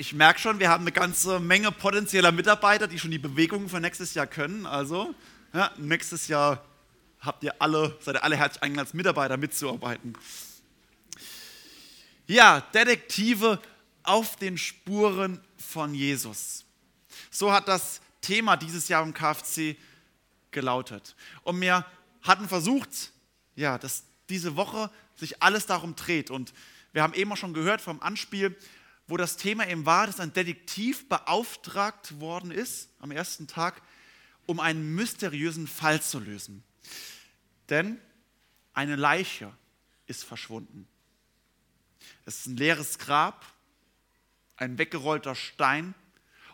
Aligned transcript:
ich 0.00 0.14
merke 0.14 0.40
schon, 0.40 0.58
wir 0.58 0.70
haben 0.70 0.84
eine 0.84 0.92
ganze 0.92 1.40
Menge 1.40 1.70
potenzieller 1.70 2.32
Mitarbeiter, 2.32 2.88
die 2.88 2.98
schon 2.98 3.10
die 3.10 3.18
Bewegungen 3.18 3.68
für 3.68 3.80
nächstes 3.80 4.14
Jahr 4.14 4.26
können. 4.26 4.64
Also, 4.64 5.14
ja, 5.52 5.72
nächstes 5.76 6.26
Jahr 6.26 6.64
habt 7.20 7.44
ihr 7.44 7.60
alle, 7.60 7.98
seid 8.00 8.14
ihr 8.14 8.24
alle 8.24 8.34
herzlich 8.34 8.62
eingeladen, 8.62 8.86
als 8.86 8.94
Mitarbeiter 8.94 9.36
mitzuarbeiten. 9.36 10.14
Ja, 12.26 12.62
Detektive 12.72 13.60
auf 14.02 14.36
den 14.36 14.56
Spuren 14.56 15.38
von 15.58 15.94
Jesus. 15.94 16.64
So 17.30 17.52
hat 17.52 17.68
das 17.68 18.00
Thema 18.22 18.56
dieses 18.56 18.88
Jahr 18.88 19.02
im 19.02 19.12
KFC 19.12 19.76
gelautet. 20.50 21.14
Und 21.42 21.60
wir 21.60 21.84
hatten 22.22 22.48
versucht, 22.48 23.12
ja, 23.54 23.76
dass 23.76 24.04
diese 24.30 24.56
Woche 24.56 24.90
sich 25.16 25.42
alles 25.42 25.66
darum 25.66 25.94
dreht. 25.94 26.30
Und 26.30 26.54
wir 26.94 27.02
haben 27.02 27.12
eben 27.12 27.30
auch 27.30 27.36
schon 27.36 27.52
gehört 27.52 27.82
vom 27.82 28.00
Anspiel, 28.00 28.56
wo 29.10 29.16
das 29.16 29.36
Thema 29.36 29.66
eben 29.66 29.86
war, 29.86 30.06
dass 30.06 30.20
ein 30.20 30.32
Detektiv 30.32 31.08
beauftragt 31.08 32.20
worden 32.20 32.52
ist 32.52 32.90
am 33.00 33.10
ersten 33.10 33.48
Tag, 33.48 33.82
um 34.46 34.60
einen 34.60 34.94
mysteriösen 34.94 35.66
Fall 35.66 36.00
zu 36.00 36.20
lösen. 36.20 36.62
Denn 37.68 38.00
eine 38.72 38.94
Leiche 38.94 39.52
ist 40.06 40.22
verschwunden. 40.22 40.86
Es 42.24 42.38
ist 42.38 42.46
ein 42.46 42.56
leeres 42.56 42.98
Grab, 42.98 43.44
ein 44.56 44.78
weggerollter 44.78 45.34
Stein 45.34 45.94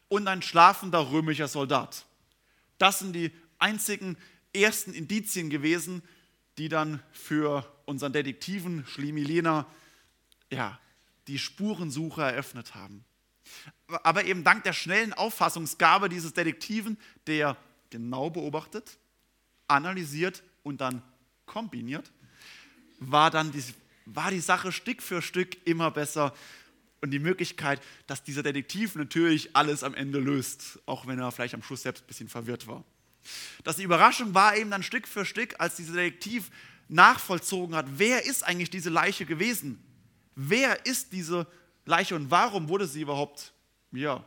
und 0.09 0.27
ein 0.27 0.41
schlafender 0.41 1.11
römischer 1.11 1.49
Soldat. 1.49 2.07
Das 2.79 3.01
sind 3.01 3.13
die 3.13 3.33
einzigen 3.59 4.16
ersten 4.55 4.95
Indizien 4.95 5.51
gewesen, 5.51 6.02
die 6.57 6.71
dann 6.71 7.02
für 7.13 7.71
unseren 7.85 8.15
Detektiven 8.15 8.87
Schlimilena 8.87 9.66
ja, 10.51 10.80
die 11.29 11.39
Spurensuche 11.39 12.23
eröffnet 12.23 12.75
haben. 12.75 13.05
Aber 13.89 14.25
eben 14.25 14.45
dank 14.45 14.65
der 14.65 14.73
schnellen 14.73 15.12
Auffassungsgabe 15.12 16.09
dieses 16.09 16.33
Detektiven, 16.33 16.99
der 17.27 17.57
genau 17.91 18.30
beobachtet, 18.30 18.99
analysiert 19.69 20.43
und 20.63 20.80
dann 20.80 21.02
kombiniert, 21.47 22.10
war 22.99 23.30
dann 23.30 23.52
die, 23.52 23.63
war 24.04 24.30
die 24.30 24.41
Sache 24.41 24.73
Stück 24.73 25.02
für 25.02 25.23
Stück 25.23 25.66
immer 25.66 25.91
besser 25.91 26.35
und 27.01 27.10
die 27.10 27.19
Möglichkeit, 27.19 27.80
dass 28.07 28.24
dieser 28.24 28.43
Detektiv 28.43 28.95
natürlich 28.97 29.54
alles 29.54 29.85
am 29.85 29.95
Ende 29.95 30.19
löst, 30.19 30.80
auch 30.87 31.07
wenn 31.07 31.19
er 31.19 31.30
vielleicht 31.30 31.54
am 31.54 31.63
Schluss 31.63 31.82
selbst 31.82 32.04
ein 32.04 32.07
bisschen 32.07 32.29
verwirrt 32.29 32.66
war. 32.66 32.85
Dass 33.65 33.77
die 33.77 33.82
Überraschung 33.82 34.35
war 34.35 34.57
eben 34.57 34.71
dann 34.71 34.82
Stück 34.82 35.07
für 35.07 35.24
Stück, 35.24 35.54
als 35.59 35.77
dieser 35.77 35.95
Detektiv 35.95 36.51
nachvollzogen 36.88 37.74
hat, 37.74 37.87
wer 37.97 38.24
ist 38.24 38.45
eigentlich 38.45 38.71
diese 38.71 38.91
Leiche 38.91 39.27
gewesen? 39.27 39.82
Wer 40.37 40.87
ist 40.87 41.12
diese 41.12 41.46
Leiche 41.84 42.15
und 42.15 42.30
warum 42.30 42.68
wurde 42.68 42.87
sie 42.87 43.01
überhaupt 43.01 43.52
ja, 43.90 44.24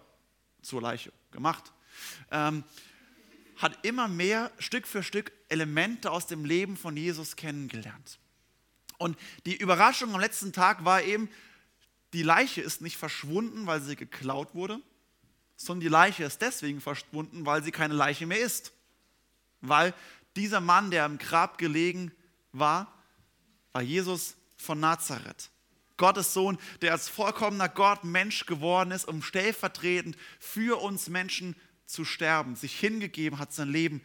zur 0.61 0.81
Leiche 0.81 1.13
gemacht, 1.31 1.71
ähm, 2.31 2.63
hat 3.57 3.85
immer 3.85 4.07
mehr 4.07 4.52
Stück 4.57 4.87
für 4.87 5.03
Stück 5.03 5.31
Elemente 5.49 6.11
aus 6.11 6.27
dem 6.27 6.45
Leben 6.45 6.77
von 6.77 6.95
Jesus 6.97 7.35
kennengelernt. 7.35 8.19
Und 8.97 9.17
die 9.45 9.55
Überraschung 9.55 10.13
am 10.13 10.19
letzten 10.19 10.53
Tag 10.53 10.85
war 10.85 11.02
eben, 11.03 11.30
die 12.13 12.23
Leiche 12.23 12.61
ist 12.61 12.81
nicht 12.81 12.97
verschwunden, 12.97 13.67
weil 13.67 13.81
sie 13.81 13.95
geklaut 13.95 14.55
wurde, 14.55 14.81
sondern 15.55 15.81
die 15.81 15.89
Leiche 15.89 16.23
ist 16.23 16.41
deswegen 16.41 16.81
verschwunden, 16.81 17.45
weil 17.45 17.63
sie 17.63 17.71
keine 17.71 17.93
Leiche 17.93 18.25
mehr 18.25 18.39
ist. 18.39 18.71
Weil 19.61 19.93
dieser 20.35 20.61
Mann, 20.61 20.89
der 20.89 21.05
im 21.05 21.17
Grab 21.17 21.57
gelegen 21.57 22.11
war, 22.52 22.93
war 23.73 23.81
Jesus 23.81 24.35
von 24.57 24.80
Nazareth. 24.80 25.49
Gottes 26.00 26.33
Sohn, 26.33 26.58
der 26.81 26.94
als 26.94 27.08
vollkommener 27.08 27.69
Gott 27.69 28.03
Mensch 28.03 28.47
geworden 28.47 28.89
ist, 28.89 29.08
um 29.08 29.22
stellvertretend 29.22 30.17
für 30.39 30.81
uns 30.81 31.09
Menschen 31.09 31.55
zu 31.86 32.05
sterben, 32.05 32.55
sich 32.55 32.80
hingegeben 32.80 33.38
hat 33.38 33.53
sein 33.53 33.69
Leben 33.69 34.02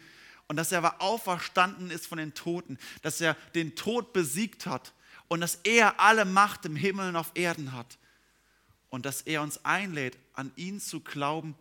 und 0.46 0.56
dass 0.56 0.72
er 0.72 0.78
aber 0.78 1.00
auferstanden 1.00 1.90
ist 1.90 2.06
von 2.06 2.18
den 2.18 2.34
Toten, 2.34 2.78
dass 3.02 3.20
er 3.20 3.34
den 3.54 3.74
Tod 3.76 4.12
besiegt 4.12 4.66
hat 4.66 4.92
und 5.28 5.40
dass 5.40 5.60
er 5.64 6.00
alle 6.00 6.24
Macht 6.24 6.66
im 6.66 6.76
Himmel 6.76 7.08
und 7.08 7.16
auf 7.16 7.32
Erden 7.34 7.72
hat 7.72 7.98
und 8.90 9.06
dass 9.06 9.22
er 9.22 9.42
uns 9.42 9.64
einlädt, 9.64 10.18
an 10.34 10.52
ihn 10.56 10.80
zu 10.80 11.00
glauben 11.00 11.54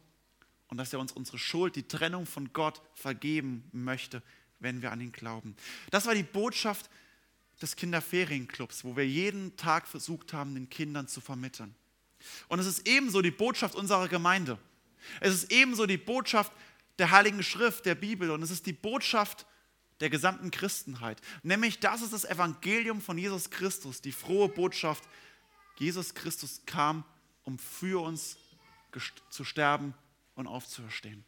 und 0.68 0.78
dass 0.78 0.94
er 0.94 1.00
uns 1.00 1.12
unsere 1.12 1.38
Schuld, 1.38 1.76
die 1.76 1.88
Trennung 1.88 2.26
von 2.26 2.52
Gott 2.54 2.82
vergeben 2.96 3.70
möchte, 3.72 4.22
wenn 4.60 4.82
wir 4.82 4.92
an 4.92 5.02
ihn 5.02 5.12
glauben. 5.12 5.56
Das 5.92 6.06
war 6.06 6.16
die 6.16 6.24
Botschaft, 6.24 6.90
des 7.64 7.76
Kinderferienclubs, 7.76 8.84
wo 8.84 8.96
wir 8.96 9.08
jeden 9.08 9.56
Tag 9.58 9.88
versucht 9.88 10.34
haben, 10.34 10.54
den 10.54 10.70
Kindern 10.70 11.08
zu 11.08 11.22
vermitteln. 11.22 11.74
Und 12.48 12.60
es 12.60 12.68
ist 12.68 12.88
ebenso 12.88 13.22
die 13.22 13.32
Botschaft 13.32 13.76
unserer 13.76 14.08
Gemeinde. 14.08 14.60
Es 15.20 15.34
ist 15.34 15.52
ebenso 15.52 15.86
die 15.86 15.98
Botschaft 15.98 16.52
der 17.00 17.12
Heiligen 17.12 17.42
Schrift, 17.42 17.86
der 17.86 17.96
Bibel 17.96 18.30
und 18.32 18.44
es 18.44 18.52
ist 18.52 18.66
die 18.66 18.74
Botschaft 18.74 19.46
der 20.00 20.10
gesamten 20.10 20.52
Christenheit. 20.52 21.22
Nämlich, 21.42 21.80
das 21.80 22.02
ist 22.02 22.14
das 22.14 22.26
Evangelium 22.26 23.02
von 23.02 23.18
Jesus 23.18 23.50
Christus, 23.50 24.02
die 24.02 24.12
frohe 24.12 24.50
Botschaft. 24.50 25.04
Jesus 25.78 26.14
Christus 26.14 26.62
kam, 26.66 27.04
um 27.44 27.58
für 27.58 28.02
uns 28.04 28.38
zu 29.30 29.44
sterben 29.44 29.94
und 30.36 30.48
aufzuerstehen. 30.48 31.24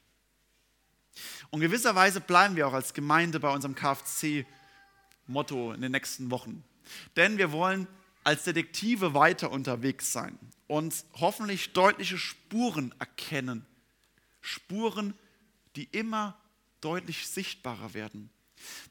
Und 1.50 1.62
gewisserweise 1.62 2.19
bleiben 2.19 2.56
wir 2.56 2.67
auch 2.67 2.73
als 2.73 2.94
Gemeinde 2.94 3.40
bei 3.40 3.50
unserem 3.50 3.75
KFC 3.75 4.46
Motto 5.27 5.73
in 5.73 5.81
den 5.81 5.91
nächsten 5.91 6.31
Wochen. 6.31 6.63
Denn 7.15 7.37
wir 7.37 7.51
wollen 7.51 7.87
als 8.23 8.43
Detektive 8.43 9.13
weiter 9.13 9.51
unterwegs 9.51 10.11
sein 10.11 10.37
und 10.67 11.05
hoffentlich 11.19 11.73
deutliche 11.73 12.17
Spuren 12.17 12.93
erkennen. 12.99 13.65
Spuren, 14.41 15.13
die 15.75 15.85
immer 15.91 16.37
deutlich 16.81 17.27
sichtbarer 17.27 17.93
werden. 17.93 18.29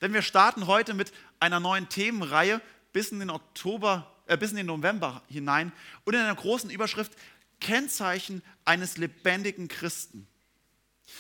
Denn 0.01 0.13
wir 0.13 0.23
starten 0.23 0.67
heute 0.67 0.95
mit 0.95 1.13
einer 1.41 1.61
neuen 1.61 1.89
Themenreihe 1.89 2.61
bis 2.93 3.11
in 3.11 3.19
den 3.19 3.31
Oktober, 3.31 4.11
äh, 4.27 4.37
bis 4.37 4.51
in 4.51 4.57
den 4.57 4.67
November 4.67 5.23
hinein 5.29 5.73
und 6.05 6.15
in 6.15 6.21
einer 6.21 6.35
großen 6.35 6.71
Überschrift 6.71 7.13
Kennzeichen 7.61 8.43
eines 8.65 8.99
lebendigen 8.99 9.69
Christen. 9.69 10.27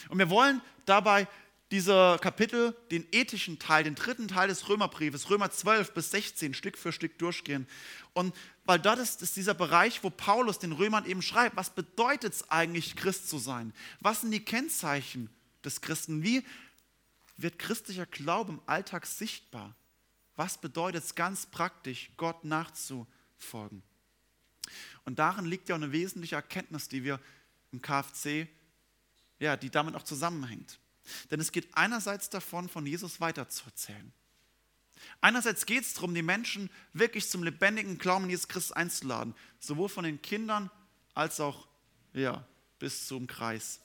Und 0.09 0.19
wir 0.19 0.31
wollen 0.31 0.61
dabei 0.87 1.27
dieser 1.71 2.19
Kapitel 2.19 2.77
den 2.91 3.07
ethischen 3.11 3.59
Teil, 3.59 3.85
den 3.85 3.95
dritten 3.95 4.29
Teil 4.29 4.49
des 4.49 4.69
Römerbriefes, 4.69 5.31
Römer 5.31 5.51
12 5.51 5.93
bis 5.93 6.11
16, 6.11 6.55
Stück 6.55 6.79
für 6.79 6.93
Stück 6.93 7.19
durchgehen. 7.19 7.67
Und 8.13 8.35
weil 8.65 8.79
dort 8.79 8.99
ist, 8.99 9.23
ist 9.23 9.37
dieser 9.37 9.55
Bereich, 9.55 10.05
wo 10.05 10.11
Paulus 10.11 10.59
den 10.59 10.73
Römern 10.73 11.07
eben 11.07 11.23
schreibt, 11.23 11.57
was 11.57 11.71
bedeutet 11.71 12.35
es 12.35 12.51
eigentlich, 12.51 12.97
Christ 12.97 13.29
zu 13.29 13.39
sein? 13.39 13.73
Was 14.01 14.21
sind 14.21 14.31
die 14.31 14.45
Kennzeichen 14.45 15.31
des 15.65 15.81
Christen? 15.81 16.23
Wie 16.23 16.45
wird 17.37 17.59
christlicher 17.59 18.07
Glaube 18.07 18.53
im 18.53 18.61
Alltag 18.67 19.07
sichtbar? 19.07 19.75
Was 20.37 20.59
bedeutet 20.59 21.05
es 21.05 21.15
ganz 21.15 21.47
praktisch, 21.47 22.11
Gott 22.17 22.45
nachzufolgen? 22.45 23.83
Und 25.05 25.19
darin 25.19 25.45
liegt 25.45 25.69
ja 25.69 25.75
auch 25.75 25.81
eine 25.81 25.93
wesentliche 25.93 26.37
Erkenntnis, 26.37 26.89
die 26.89 27.05
wir 27.05 27.21
im 27.73 27.83
KFC, 27.83 28.49
ja, 29.39 29.57
die 29.57 29.71
damit 29.71 29.95
auch 29.95 30.03
zusammenhängt. 30.03 30.79
Denn 31.31 31.41
es 31.41 31.53
geht 31.53 31.77
einerseits 31.77 32.31
davon, 32.31 32.69
von 32.69 32.87
Jesus 32.87 33.21
weiterzuerzählen. 33.21 34.13
Einerseits 35.21 35.67
geht 35.67 35.85
es 35.85 35.95
darum, 35.95 36.15
die 36.15 36.23
Menschen 36.23 36.71
wirklich 36.93 37.29
zum 37.29 37.43
lebendigen 37.43 37.99
Glauben 37.99 38.25
in 38.25 38.31
Jesus 38.31 38.49
Christus 38.49 38.73
einzuladen, 38.73 39.35
sowohl 39.59 39.89
von 39.89 40.05
den 40.05 40.23
Kindern 40.23 40.71
als 41.15 41.41
auch 41.41 41.69
ja, 42.13 42.47
bis 42.79 43.07
zum 43.07 43.27
Kreis. 43.27 43.81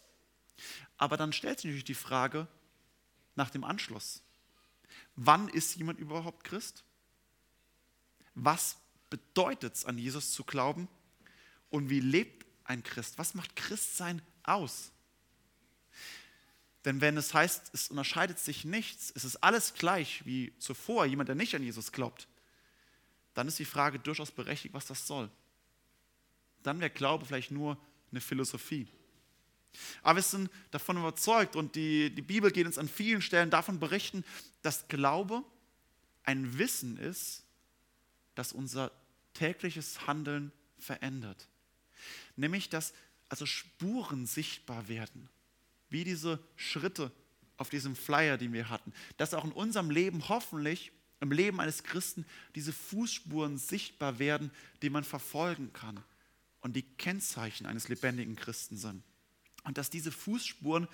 Aber 0.98 1.18
dann 1.18 1.34
stellt 1.34 1.60
sich 1.60 1.66
natürlich 1.66 1.86
die 1.86 1.94
Frage 1.94 2.48
nach 3.36 3.50
dem 3.50 3.64
Anschluss. 3.64 4.22
Wann 5.16 5.50
ist 5.50 5.76
jemand 5.76 6.00
überhaupt 6.00 6.44
Christ? 6.44 6.84
Was 8.36 8.78
bedeutet 9.10 9.76
es, 9.76 9.86
an 9.86 9.98
Jesus 9.98 10.32
zu 10.32 10.44
glauben? 10.44 10.88
Und 11.70 11.90
wie 11.90 12.00
lebt 12.00 12.46
ein 12.64 12.84
Christ? 12.84 13.18
Was 13.18 13.34
macht 13.34 13.56
Christsein 13.56 14.22
aus? 14.44 14.92
Denn 16.90 17.02
wenn 17.02 17.18
es 17.18 17.36
heißt, 17.36 17.70
es 17.72 17.90
unterscheidet 17.90 18.40
sich 18.40 18.66
nichts, 18.66 19.14
es 19.16 19.24
ist 19.24 19.36
alles 19.44 19.76
gleich 19.76 20.26
wie 20.26 20.52
zuvor, 20.58 21.06
jemand, 21.06 21.30
der 21.30 21.36
nicht 21.36 21.54
an 21.54 21.62
Jesus 21.62 21.92
glaubt, 21.92 22.28
dann 23.36 23.48
ist 23.48 23.60
die 23.60 23.66
Frage 23.66 24.00
durchaus 24.00 24.32
berechtigt, 24.32 24.74
was 24.74 24.88
das 24.88 25.06
soll. 25.06 25.30
Dann 26.64 26.80
wäre 26.80 26.90
Glaube 26.90 27.28
vielleicht 27.28 27.52
nur 27.52 27.78
eine 28.10 28.22
Philosophie. 28.22 28.88
Aber 30.02 30.16
wir 30.16 30.24
sind 30.24 30.50
davon 30.72 30.98
überzeugt 30.98 31.56
und 31.56 31.76
die, 31.76 32.10
die 32.10 32.24
Bibel 32.24 32.50
geht 32.50 32.66
uns 32.66 32.80
an 32.80 32.90
vielen 32.90 33.22
Stellen 33.22 33.52
davon 33.52 33.80
berichten, 33.80 34.26
dass 34.64 34.88
Glaube 34.88 35.44
ein 36.24 36.58
Wissen 36.58 36.98
ist, 36.98 37.44
das 38.34 38.52
unser 38.52 38.92
tägliches 39.36 40.08
Handeln 40.08 40.52
verändert. 40.80 41.48
Nämlich, 42.36 42.68
dass 42.68 42.94
also 43.30 43.46
Spuren 43.46 44.26
sichtbar 44.26 44.88
werden 44.88 45.30
wie 45.90 46.04
diese 46.04 46.40
Schritte 46.56 47.12
auf 47.58 47.70
diesem 47.70 47.96
Flyer, 47.96 48.38
den 48.38 48.54
wir 48.54 48.70
hatten, 48.70 48.94
dass 49.18 49.34
auch 49.34 49.46
in 49.46 49.52
unserem 49.52 49.92
Leben 49.92 50.30
hoffentlich, 50.30 50.92
im 51.20 51.32
Leben 51.32 51.60
eines 51.60 51.84
Christen, 51.84 52.26
diese 52.56 52.72
Fußspuren 52.72 53.58
sichtbar 53.58 54.20
werden, 54.20 54.52
die 54.82 54.90
man 54.90 55.04
verfolgen 55.04 55.74
kann. 55.74 56.02
und 56.62 56.76
die 56.76 56.84
Kennzeichen 56.84 57.66
eines 57.66 57.88
lebendigen 57.88 58.36
Christen 58.36 58.76
sind. 58.76 59.02
Und 59.64 59.78
dass 59.78 59.90
diese 59.90 60.12
Fußspuren 60.12 60.90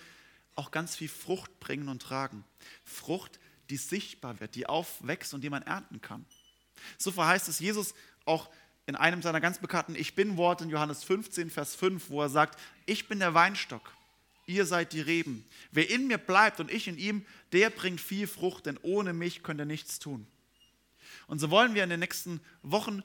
auch 0.56 0.71
ganz 0.71 0.95
viel 0.95 1.09
Frucht 1.09 1.59
bringen 1.59 1.89
und 1.89 2.01
tragen. 2.01 2.44
Frucht, 2.83 3.39
die 3.69 3.77
sichtbar 3.77 4.39
wird, 4.39 4.56
die 4.56 4.68
aufwächst 4.68 5.33
und 5.33 5.41
die 5.41 5.50
man 5.50 5.63
ernten 5.63 6.01
kann. 6.01 6.25
So 6.98 7.12
verheißt 7.12 7.50
es 7.50 7.59
Jesus 7.59 7.94
auch 8.25 8.50
in 8.86 8.95
einem 8.95 9.21
seiner 9.21 9.41
ganz 9.41 9.59
bekannten 9.59 9.95
Ich 9.95 10.13
bin 10.13 10.38
Wort 10.38 10.62
in 10.62 10.69
Johannes 10.69 11.03
15, 11.03 11.50
Vers 11.50 11.75
5, 11.75 12.09
wo 12.09 12.21
er 12.21 12.30
sagt, 12.30 12.59
ich 12.86 13.07
bin 13.07 13.19
der 13.19 13.33
Weinstock, 13.33 13.95
ihr 14.45 14.65
seid 14.65 14.94
die 14.94 15.01
Reben. 15.01 15.45
Wer 15.71 15.89
in 15.89 16.07
mir 16.07 16.18
bleibt 16.18 16.59
und 16.59 16.71
ich 16.71 16.88
in 16.88 16.97
ihm, 16.97 17.25
der 17.51 17.69
bringt 17.69 18.01
viel 18.01 18.27
Frucht, 18.27 18.65
denn 18.65 18.77
ohne 18.81 19.13
mich 19.13 19.44
könnt 19.44 19.59
ihr 19.59 19.65
nichts 19.65 20.00
tun. 20.00 20.27
Und 21.27 21.39
so 21.39 21.50
wollen 21.50 21.74
wir 21.74 21.83
in 21.83 21.89
den 21.89 22.00
nächsten 22.00 22.39
Wochen 22.62 23.03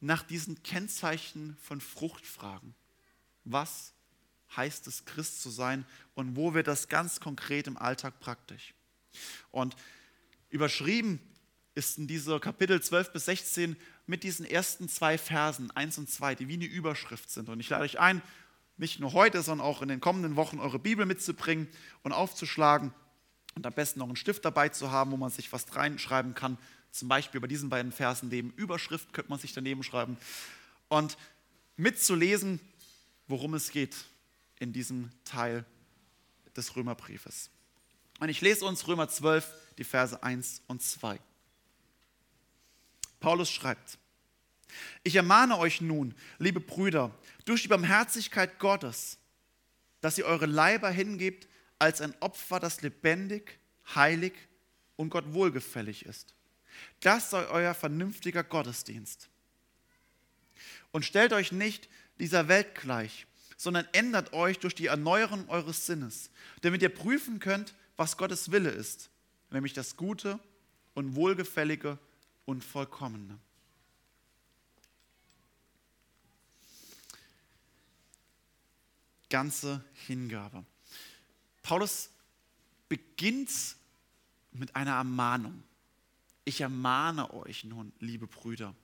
nach 0.00 0.22
diesen 0.22 0.62
Kennzeichen 0.62 1.56
von 1.60 1.80
Frucht 1.80 2.24
fragen. 2.24 2.74
Was 3.44 3.92
heißt 4.56 4.86
es, 4.86 5.04
Christ 5.04 5.42
zu 5.42 5.50
sein 5.50 5.84
und 6.14 6.36
wo 6.36 6.54
wird 6.54 6.66
das 6.66 6.88
ganz 6.88 7.20
konkret 7.20 7.66
im 7.66 7.76
Alltag 7.76 8.20
praktisch? 8.20 8.74
Und 9.50 9.76
überschrieben 10.50 11.20
ist 11.74 11.98
in 11.98 12.06
dieser 12.06 12.40
Kapitel 12.40 12.80
12 12.80 13.12
bis 13.12 13.24
16 13.26 13.76
mit 14.06 14.22
diesen 14.22 14.46
ersten 14.46 14.88
zwei 14.88 15.18
Versen, 15.18 15.70
1 15.70 15.98
und 15.98 16.10
2, 16.10 16.34
die 16.34 16.48
wie 16.48 16.54
eine 16.54 16.64
Überschrift 16.64 17.30
sind. 17.30 17.48
Und 17.48 17.60
ich 17.60 17.68
lade 17.68 17.84
euch 17.84 17.98
ein, 17.98 18.22
nicht 18.78 19.00
nur 19.00 19.12
heute, 19.12 19.42
sondern 19.42 19.66
auch 19.66 19.82
in 19.82 19.88
den 19.88 20.00
kommenden 20.00 20.36
Wochen 20.36 20.58
eure 20.58 20.78
Bibel 20.78 21.04
mitzubringen 21.04 21.68
und 22.02 22.12
aufzuschlagen 22.12 22.92
und 23.54 23.66
am 23.66 23.72
besten 23.72 23.98
noch 23.98 24.06
einen 24.06 24.16
Stift 24.16 24.44
dabei 24.44 24.68
zu 24.68 24.90
haben, 24.90 25.10
wo 25.10 25.16
man 25.16 25.30
sich 25.30 25.52
was 25.52 25.74
reinschreiben 25.74 26.34
kann. 26.34 26.58
Zum 26.92 27.08
Beispiel 27.08 27.40
bei 27.40 27.48
diesen 27.48 27.68
beiden 27.68 27.92
Versen 27.92 28.28
neben 28.28 28.50
Überschrift 28.52 29.12
könnte 29.12 29.30
man 29.30 29.38
sich 29.38 29.52
daneben 29.52 29.82
schreiben 29.82 30.16
und 30.88 31.18
mitzulesen, 31.76 32.60
worum 33.26 33.54
es 33.54 33.70
geht 33.70 33.96
in 34.58 34.72
diesem 34.72 35.10
Teil 35.24 35.64
des 36.56 36.76
Römerbriefes. 36.76 37.50
Und 38.20 38.28
ich 38.28 38.40
lese 38.40 38.64
uns 38.64 38.86
Römer 38.88 39.08
12, 39.08 39.52
die 39.76 39.84
Verse 39.84 40.22
1 40.22 40.62
und 40.66 40.82
2. 40.82 41.20
Paulus 43.20 43.50
schreibt, 43.50 43.98
ich 45.02 45.16
ermahne 45.16 45.58
euch 45.58 45.80
nun, 45.80 46.14
liebe 46.38 46.60
Brüder, 46.60 47.14
durch 47.44 47.62
die 47.62 47.68
Barmherzigkeit 47.68 48.58
Gottes, 48.58 49.18
dass 50.00 50.18
ihr 50.18 50.26
eure 50.26 50.46
Leiber 50.46 50.90
hingebt 50.90 51.48
als 51.78 52.00
ein 52.00 52.14
Opfer, 52.20 52.60
das 52.60 52.82
lebendig, 52.82 53.58
heilig 53.94 54.32
und 54.96 55.10
Gott 55.10 55.32
wohlgefällig 55.32 56.04
ist. 56.06 56.34
Das 57.00 57.30
sei 57.30 57.46
euer 57.48 57.74
vernünftiger 57.74 58.44
Gottesdienst. 58.44 59.28
Und 60.90 61.04
stellt 61.04 61.32
euch 61.32 61.52
nicht 61.52 61.88
dieser 62.18 62.48
Welt 62.48 62.74
gleich, 62.74 63.26
sondern 63.56 63.86
ändert 63.92 64.32
euch 64.32 64.58
durch 64.58 64.74
die 64.74 64.86
Erneuerung 64.86 65.48
eures 65.48 65.86
Sinnes, 65.86 66.30
damit 66.62 66.82
ihr 66.82 66.94
prüfen 66.94 67.40
könnt, 67.40 67.74
was 67.96 68.16
Gottes 68.16 68.52
Wille 68.52 68.70
ist, 68.70 69.10
nämlich 69.50 69.72
das 69.72 69.96
Gute 69.96 70.38
und 70.94 71.16
Wohlgefällige 71.16 71.98
und 72.44 72.64
Vollkommene. 72.64 73.38
Ganze 79.30 79.84
Hingabe. 80.06 80.64
Paulus 81.62 82.10
beginnt 82.88 83.50
mit 84.52 84.74
einer 84.74 84.92
Ermahnung. 84.92 85.62
Ich 86.44 86.60
ermahne 86.62 87.32
euch 87.34 87.64
nun, 87.64 87.92
liebe 87.98 88.26
Brüder. 88.26 88.74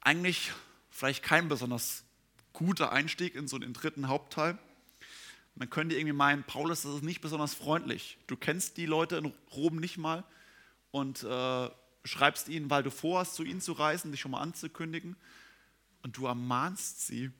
Eigentlich 0.00 0.52
vielleicht 0.90 1.22
kein 1.22 1.48
besonders 1.48 2.04
guter 2.52 2.92
Einstieg 2.92 3.34
in 3.34 3.48
so 3.48 3.58
den 3.58 3.72
dritten 3.72 4.08
Hauptteil. 4.08 4.58
Man 5.54 5.70
könnte 5.70 5.96
irgendwie 5.96 6.12
meinen, 6.12 6.44
Paulus 6.44 6.82
das 6.82 6.96
ist 6.96 7.04
nicht 7.04 7.20
besonders 7.20 7.54
freundlich. 7.54 8.18
Du 8.26 8.36
kennst 8.36 8.76
die 8.76 8.86
Leute 8.86 9.16
in 9.16 9.32
Rom 9.54 9.76
nicht 9.76 9.98
mal 9.98 10.24
und 10.90 11.22
äh, 11.22 11.70
schreibst 12.04 12.48
ihnen, 12.48 12.70
weil 12.70 12.82
du 12.82 12.90
vorhast, 12.90 13.34
zu 13.34 13.44
ihnen 13.44 13.60
zu 13.60 13.72
reisen, 13.72 14.10
dich 14.10 14.20
schon 14.20 14.32
mal 14.32 14.40
anzukündigen. 14.40 15.16
Und 16.02 16.16
du 16.16 16.26
ermahnst 16.26 17.06
sie. 17.06 17.30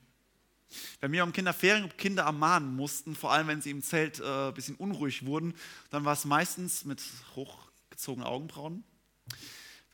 Wenn 0.99 1.11
wir 1.11 1.23
am 1.23 1.33
Kinderferien 1.33 1.95
Kinder 1.97 2.23
ermahnen 2.23 2.75
mussten, 2.75 3.15
vor 3.15 3.31
allem 3.31 3.47
wenn 3.47 3.61
sie 3.61 3.71
im 3.71 3.81
Zelt 3.81 4.19
äh, 4.19 4.47
ein 4.47 4.53
bisschen 4.53 4.75
unruhig 4.75 5.25
wurden, 5.25 5.53
dann 5.89 6.05
war 6.05 6.13
es 6.13 6.25
meistens 6.25 6.85
mit 6.85 7.01
hochgezogenen 7.35 8.27
Augenbrauen, 8.27 8.83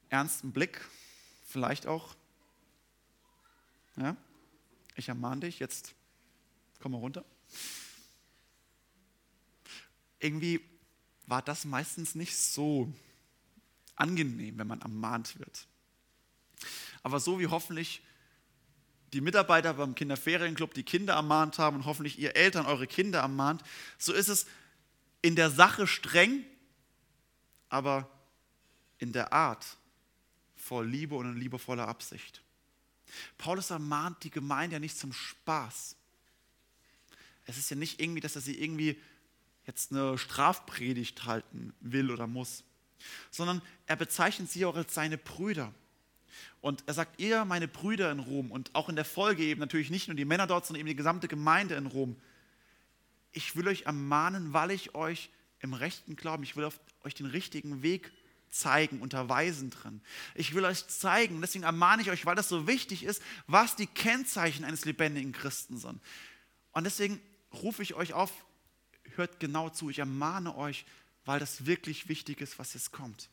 ernstem 0.10 0.51
Blick, 0.51 0.81
vielleicht 1.45 1.88
auch. 1.88 2.16
Ja? 3.98 4.16
Ich 4.95 5.10
ermahne 5.10 5.42
dich, 5.42 5.60
jetzt 5.60 5.94
komm 6.80 6.94
mal 6.94 7.00
runter. 7.00 7.25
Irgendwie 10.19 10.62
war 11.25 11.42
das 11.42 11.66
meistens 11.66 12.16
nicht 12.16 12.36
so 12.36 12.94
angenehm, 13.95 14.57
wenn 14.57 14.68
man 14.68 14.81
ermahnt 14.81 15.39
wird. 15.39 15.68
Aber 17.04 17.19
so 17.19 17.39
wie 17.39 17.48
hoffentlich 17.48 18.01
die 19.13 19.22
Mitarbeiter 19.22 19.74
beim 19.74 19.96
Kinderferienclub 19.96 20.74
die 20.74 20.84
Kinder 20.84 21.16
ermahnt 21.16 21.60
haben 21.60 21.78
und 21.78 21.86
hoffentlich 21.86 22.18
ihr 22.19 22.36
Eltern 22.36 22.66
eure 22.66 22.88
Kinder 22.88 23.19
ermahnt, 23.19 23.63
so 23.98 24.13
ist 24.13 24.30
es 24.30 24.46
in 25.22 25.36
der 25.36 25.50
Sache 25.50 25.88
streng, 25.88 26.46
aber 27.69 28.10
in 28.98 29.12
der 29.12 29.34
Art 29.34 29.66
voll 30.56 30.88
Liebe 30.88 31.16
und 31.16 31.31
in 31.31 31.38
liebevoller 31.38 31.88
Absicht. 31.88 32.42
Paulus 33.38 33.69
ermahnt 33.72 34.24
die 34.24 34.31
Gemeinde 34.31 34.75
ja 34.75 34.80
nicht 34.80 34.98
zum 34.98 35.12
Spaß. 35.12 35.96
Es 37.46 37.57
ist 37.57 37.69
ja 37.69 37.75
nicht 37.75 38.00
irgendwie, 38.00 38.22
dass 38.22 38.36
er 38.36 38.42
sie 38.42 38.62
irgendwie 38.62 39.00
jetzt 39.66 39.92
eine 39.92 40.18
Strafpredigt 40.18 41.25
halten 41.25 41.74
will 41.81 42.12
oder 42.12 42.28
muss 42.28 42.64
sondern 43.30 43.62
er 43.86 43.96
bezeichnet 43.96 44.50
sie 44.50 44.66
auch 44.66 44.75
als 44.75 44.94
seine 44.94 45.18
Brüder. 45.18 45.74
Und 46.62 46.83
er 46.88 46.94
sagt, 46.94 47.19
ihr, 47.19 47.45
meine 47.45 47.68
Brüder 47.68 48.12
in 48.12 48.19
Rom 48.19 48.51
und 48.51 48.74
auch 48.74 48.89
in 48.89 48.95
der 48.95 49.06
Folge 49.06 49.44
eben 49.44 49.60
natürlich 49.60 49.89
nicht 49.89 50.07
nur 50.07 50.16
die 50.16 50.25
Männer 50.25 50.48
dort, 50.48 50.66
sondern 50.66 50.81
eben 50.81 50.89
die 50.89 50.95
gesamte 50.95 51.28
Gemeinde 51.28 51.75
in 51.75 51.86
Rom. 51.86 52.16
Ich 53.31 53.56
will 53.56 53.68
euch 53.68 53.83
ermahnen, 53.83 54.54
weil 54.54 54.72
ich 54.72 54.95
euch 54.95 55.30
im 55.60 55.74
rechten 55.74 56.16
Glauben, 56.16 56.44
ich 56.44 56.56
will 56.56 56.69
euch 57.04 57.13
den 57.13 57.28
richtigen 57.28 57.81
Weg 57.81 58.12
zeigen, 58.50 59.01
unterweisen 59.01 59.69
drin. 59.69 60.01
Ich 60.36 60.54
will 60.54 60.66
euch 60.66 60.88
zeigen, 60.88 61.39
deswegen 61.42 61.63
ermahne 61.63 62.01
ich 62.01 62.12
euch, 62.12 62.25
weil 62.25 62.36
das 62.36 62.50
so 62.50 62.68
wichtig 62.68 63.04
ist, 63.04 63.24
was 63.48 63.75
die 63.75 63.88
Kennzeichen 63.88 64.66
eines 64.66 64.86
lebendigen 64.86 65.31
Christen 65.31 65.78
sind. 65.78 66.01
Und 66.74 66.83
deswegen 66.83 67.19
rufe 67.54 67.81
ich 67.81 67.94
euch 67.94 68.14
auf, 68.14 68.31
hört 69.16 69.40
genau 69.40 69.69
zu, 69.69 69.90
ich 69.90 70.00
ermahne 70.00 70.56
euch, 70.56 70.85
weil 71.26 71.40
das 71.40 71.66
wirklich 71.66 72.09
wichtig 72.09 72.42
ist, 72.42 72.59
was 72.59 72.73
jetzt 72.73 72.92
kommt. 72.92 73.30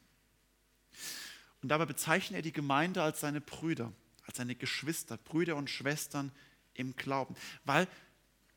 Und 1.62 1.70
dabei 1.70 1.86
bezeichnet 1.86 2.38
er 2.38 2.42
die 2.42 2.52
Gemeinde 2.52 3.02
als 3.02 3.20
seine 3.20 3.40
Brüder, 3.40 3.92
als 4.26 4.36
seine 4.36 4.54
Geschwister, 4.54 5.16
Brüder 5.16 5.56
und 5.56 5.70
Schwestern 5.70 6.32
im 6.74 6.94
Glauben, 6.96 7.34
weil 7.64 7.88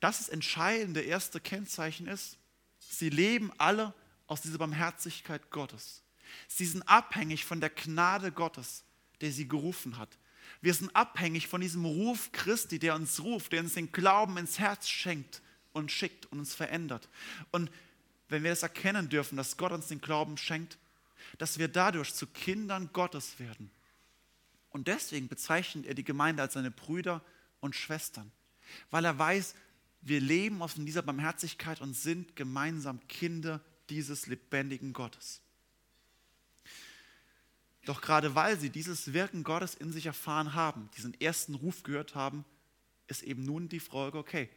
das 0.00 0.18
das 0.18 0.28
entscheidende 0.28 1.00
erste 1.00 1.40
Kennzeichen 1.40 2.06
ist. 2.06 2.38
Sie 2.78 3.10
leben 3.10 3.52
alle 3.58 3.94
aus 4.26 4.40
dieser 4.40 4.58
Barmherzigkeit 4.58 5.50
Gottes. 5.50 6.02
Sie 6.48 6.64
sind 6.64 6.82
abhängig 6.82 7.44
von 7.44 7.60
der 7.60 7.70
Gnade 7.70 8.32
Gottes, 8.32 8.84
der 9.20 9.32
sie 9.32 9.46
gerufen 9.46 9.98
hat. 9.98 10.18
Wir 10.60 10.74
sind 10.74 10.94
abhängig 10.94 11.48
von 11.48 11.60
diesem 11.60 11.84
Ruf 11.84 12.30
Christi, 12.32 12.78
der 12.78 12.94
uns 12.94 13.20
ruft, 13.20 13.52
der 13.52 13.60
uns 13.60 13.74
den 13.74 13.92
Glauben 13.92 14.36
ins 14.36 14.58
Herz 14.58 14.88
schenkt 14.88 15.42
und 15.72 15.90
schickt 15.90 16.26
und 16.26 16.38
uns 16.38 16.54
verändert. 16.54 17.08
Und 17.50 17.70
wenn 18.28 18.44
wir 18.44 18.52
es 18.52 18.62
erkennen 18.62 19.08
dürfen, 19.08 19.36
dass 19.36 19.56
Gott 19.56 19.72
uns 19.72 19.88
den 19.88 20.00
Glauben 20.00 20.36
schenkt, 20.36 20.78
dass 21.38 21.58
wir 21.58 21.68
dadurch 21.68 22.14
zu 22.14 22.26
Kindern 22.26 22.90
Gottes 22.92 23.38
werden. 23.38 23.70
Und 24.70 24.88
deswegen 24.88 25.28
bezeichnet 25.28 25.86
er 25.86 25.94
die 25.94 26.04
Gemeinde 26.04 26.42
als 26.42 26.54
seine 26.54 26.70
Brüder 26.70 27.22
und 27.60 27.76
Schwestern, 27.76 28.30
weil 28.90 29.04
er 29.04 29.18
weiß, 29.18 29.54
wir 30.00 30.20
leben 30.20 30.62
aus 30.62 30.74
dieser 30.76 31.02
Barmherzigkeit 31.02 31.80
und 31.80 31.94
sind 31.94 32.34
gemeinsam 32.34 33.06
Kinder 33.08 33.60
dieses 33.88 34.26
lebendigen 34.26 34.92
Gottes. 34.92 35.40
Doch 37.84 38.00
gerade 38.00 38.34
weil 38.34 38.58
sie 38.58 38.70
dieses 38.70 39.12
Wirken 39.12 39.44
Gottes 39.44 39.74
in 39.74 39.92
sich 39.92 40.06
erfahren 40.06 40.54
haben, 40.54 40.88
diesen 40.96 41.20
ersten 41.20 41.54
Ruf 41.54 41.82
gehört 41.82 42.14
haben, 42.14 42.44
ist 43.08 43.22
eben 43.22 43.44
nun 43.44 43.68
die 43.68 43.80
Frage, 43.80 44.18
okay, 44.18 44.48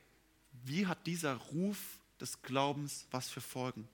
wie 0.63 0.85
hat 0.87 1.05
dieser 1.07 1.35
Ruf 1.35 1.77
des 2.19 2.41
Glaubens 2.41 3.07
was 3.11 3.29
für 3.29 3.41
Folgen. 3.41 3.87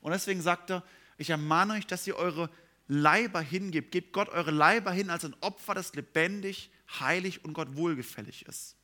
Und 0.00 0.12
deswegen 0.12 0.40
sagt 0.40 0.70
er, 0.70 0.82
ich 1.18 1.30
ermahne 1.30 1.74
euch, 1.74 1.86
dass 1.86 2.06
ihr 2.06 2.16
eure 2.16 2.50
Leiber 2.88 3.40
hingebt. 3.40 3.92
Gebt 3.92 4.12
Gott 4.12 4.28
eure 4.28 4.50
Leiber 4.50 4.92
hin 4.92 5.10
als 5.10 5.24
ein 5.24 5.34
Opfer, 5.40 5.74
das 5.74 5.94
lebendig, 5.94 6.70
heilig 7.00 7.44
und 7.44 7.52
Gott 7.52 7.76
wohlgefällig 7.76 8.46
ist. 8.46 8.76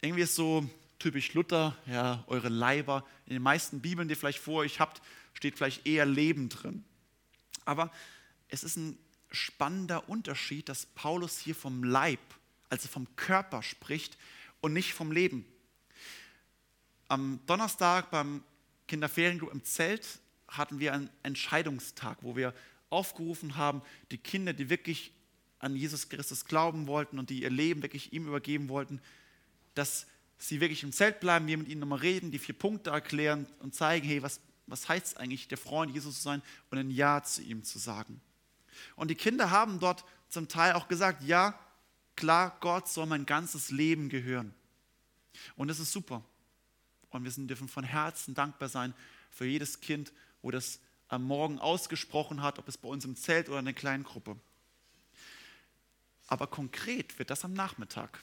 Irgendwie 0.00 0.22
ist 0.22 0.34
so 0.34 0.68
typisch 0.98 1.34
Luther, 1.34 1.76
ja, 1.86 2.24
eure 2.26 2.48
Leiber. 2.48 3.04
In 3.26 3.34
den 3.34 3.42
meisten 3.42 3.80
Bibeln, 3.80 4.08
die 4.08 4.12
ihr 4.12 4.18
vielleicht 4.18 4.38
vor 4.38 4.60
euch 4.60 4.80
habt, 4.80 5.02
steht 5.34 5.56
vielleicht 5.56 5.86
eher 5.86 6.06
Leben 6.06 6.48
drin. 6.48 6.84
Aber 7.64 7.92
es 8.48 8.64
ist 8.64 8.76
ein 8.76 8.98
spannender 9.30 10.08
Unterschied, 10.08 10.68
dass 10.68 10.86
Paulus 10.86 11.38
hier 11.38 11.54
vom 11.54 11.84
Leib, 11.84 12.20
also 12.70 12.88
vom 12.88 13.06
Körper 13.16 13.62
spricht 13.62 14.16
und 14.60 14.72
nicht 14.72 14.94
vom 14.94 15.12
Leben. 15.12 15.44
Am 17.08 17.40
Donnerstag 17.46 18.10
beim 18.10 18.42
Kinderferiengrupp 18.86 19.52
im 19.52 19.64
Zelt 19.64 20.20
hatten 20.48 20.78
wir 20.78 20.92
einen 20.92 21.10
Entscheidungstag, 21.22 22.18
wo 22.22 22.36
wir 22.36 22.54
aufgerufen 22.90 23.56
haben, 23.56 23.82
die 24.10 24.18
Kinder, 24.18 24.52
die 24.52 24.70
wirklich 24.70 25.12
an 25.58 25.74
Jesus 25.74 26.08
Christus 26.08 26.44
glauben 26.44 26.86
wollten 26.86 27.18
und 27.18 27.30
die 27.30 27.42
ihr 27.42 27.50
Leben 27.50 27.82
wirklich 27.82 28.12
ihm 28.12 28.26
übergeben 28.26 28.68
wollten, 28.68 29.00
dass 29.74 30.06
sie 30.38 30.60
wirklich 30.60 30.82
im 30.82 30.92
Zelt 30.92 31.20
bleiben, 31.20 31.46
wir 31.46 31.58
mit 31.58 31.68
ihnen 31.68 31.80
nochmal 31.80 31.98
reden, 31.98 32.30
die 32.30 32.38
vier 32.38 32.56
Punkte 32.56 32.90
erklären 32.90 33.46
und 33.60 33.74
zeigen, 33.74 34.06
hey, 34.06 34.22
was, 34.22 34.40
was 34.66 34.88
heißt 34.88 35.06
es 35.06 35.16
eigentlich, 35.16 35.48
der 35.48 35.58
Freund 35.58 35.92
Jesus 35.92 36.16
zu 36.16 36.22
sein 36.22 36.42
und 36.70 36.78
ein 36.78 36.90
Ja 36.90 37.22
zu 37.22 37.42
ihm 37.42 37.64
zu 37.64 37.78
sagen. 37.78 38.20
Und 38.94 39.10
die 39.10 39.14
Kinder 39.14 39.50
haben 39.50 39.80
dort 39.80 40.04
zum 40.28 40.48
Teil 40.48 40.74
auch 40.74 40.88
gesagt, 40.88 41.24
ja, 41.24 41.58
klar, 42.14 42.56
Gott 42.60 42.88
soll 42.88 43.06
mein 43.06 43.26
ganzes 43.26 43.70
Leben 43.70 44.08
gehören. 44.08 44.54
Und 45.56 45.68
das 45.68 45.80
ist 45.80 45.92
super. 45.92 46.22
Und 47.10 47.24
wir 47.24 47.46
dürfen 47.46 47.68
von 47.68 47.84
Herzen 47.84 48.34
dankbar 48.34 48.68
sein 48.68 48.94
für 49.30 49.46
jedes 49.46 49.80
Kind, 49.80 50.12
wo 50.42 50.50
das 50.50 50.80
am 51.08 51.24
Morgen 51.24 51.58
ausgesprochen 51.58 52.42
hat, 52.42 52.58
ob 52.58 52.68
es 52.68 52.76
bei 52.76 52.88
uns 52.88 53.04
im 53.04 53.16
Zelt 53.16 53.48
oder 53.48 53.60
in 53.60 53.64
der 53.64 53.74
kleinen 53.74 54.04
Gruppe. 54.04 54.36
Aber 56.26 56.46
konkret 56.46 57.18
wird 57.18 57.30
das 57.30 57.44
am 57.44 57.52
Nachmittag. 57.52 58.22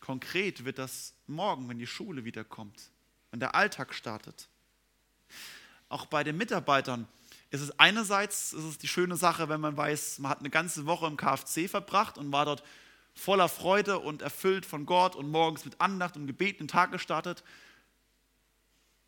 Konkret 0.00 0.64
wird 0.64 0.78
das 0.78 1.14
morgen, 1.26 1.68
wenn 1.68 1.78
die 1.78 1.86
Schule 1.86 2.24
wiederkommt, 2.24 2.90
wenn 3.30 3.40
der 3.40 3.54
Alltag 3.54 3.94
startet. 3.94 4.48
Auch 5.88 6.06
bei 6.06 6.24
den 6.24 6.36
Mitarbeitern 6.36 7.06
ist 7.50 7.60
es 7.60 7.78
einerseits 7.78 8.54
ist 8.54 8.64
es 8.64 8.78
die 8.78 8.88
schöne 8.88 9.16
Sache, 9.16 9.50
wenn 9.50 9.60
man 9.60 9.76
weiß, 9.76 10.20
man 10.20 10.30
hat 10.30 10.40
eine 10.40 10.48
ganze 10.48 10.86
Woche 10.86 11.06
im 11.06 11.18
KFC 11.18 11.68
verbracht 11.68 12.16
und 12.16 12.32
war 12.32 12.46
dort 12.46 12.64
voller 13.14 13.48
Freude 13.48 13.98
und 13.98 14.22
erfüllt 14.22 14.66
von 14.66 14.86
Gott 14.86 15.16
und 15.16 15.30
morgens 15.30 15.64
mit 15.64 15.80
Andacht 15.80 16.16
und 16.16 16.26
Gebet 16.26 16.60
den 16.60 16.68
Tag 16.68 16.92
gestartet. 16.92 17.44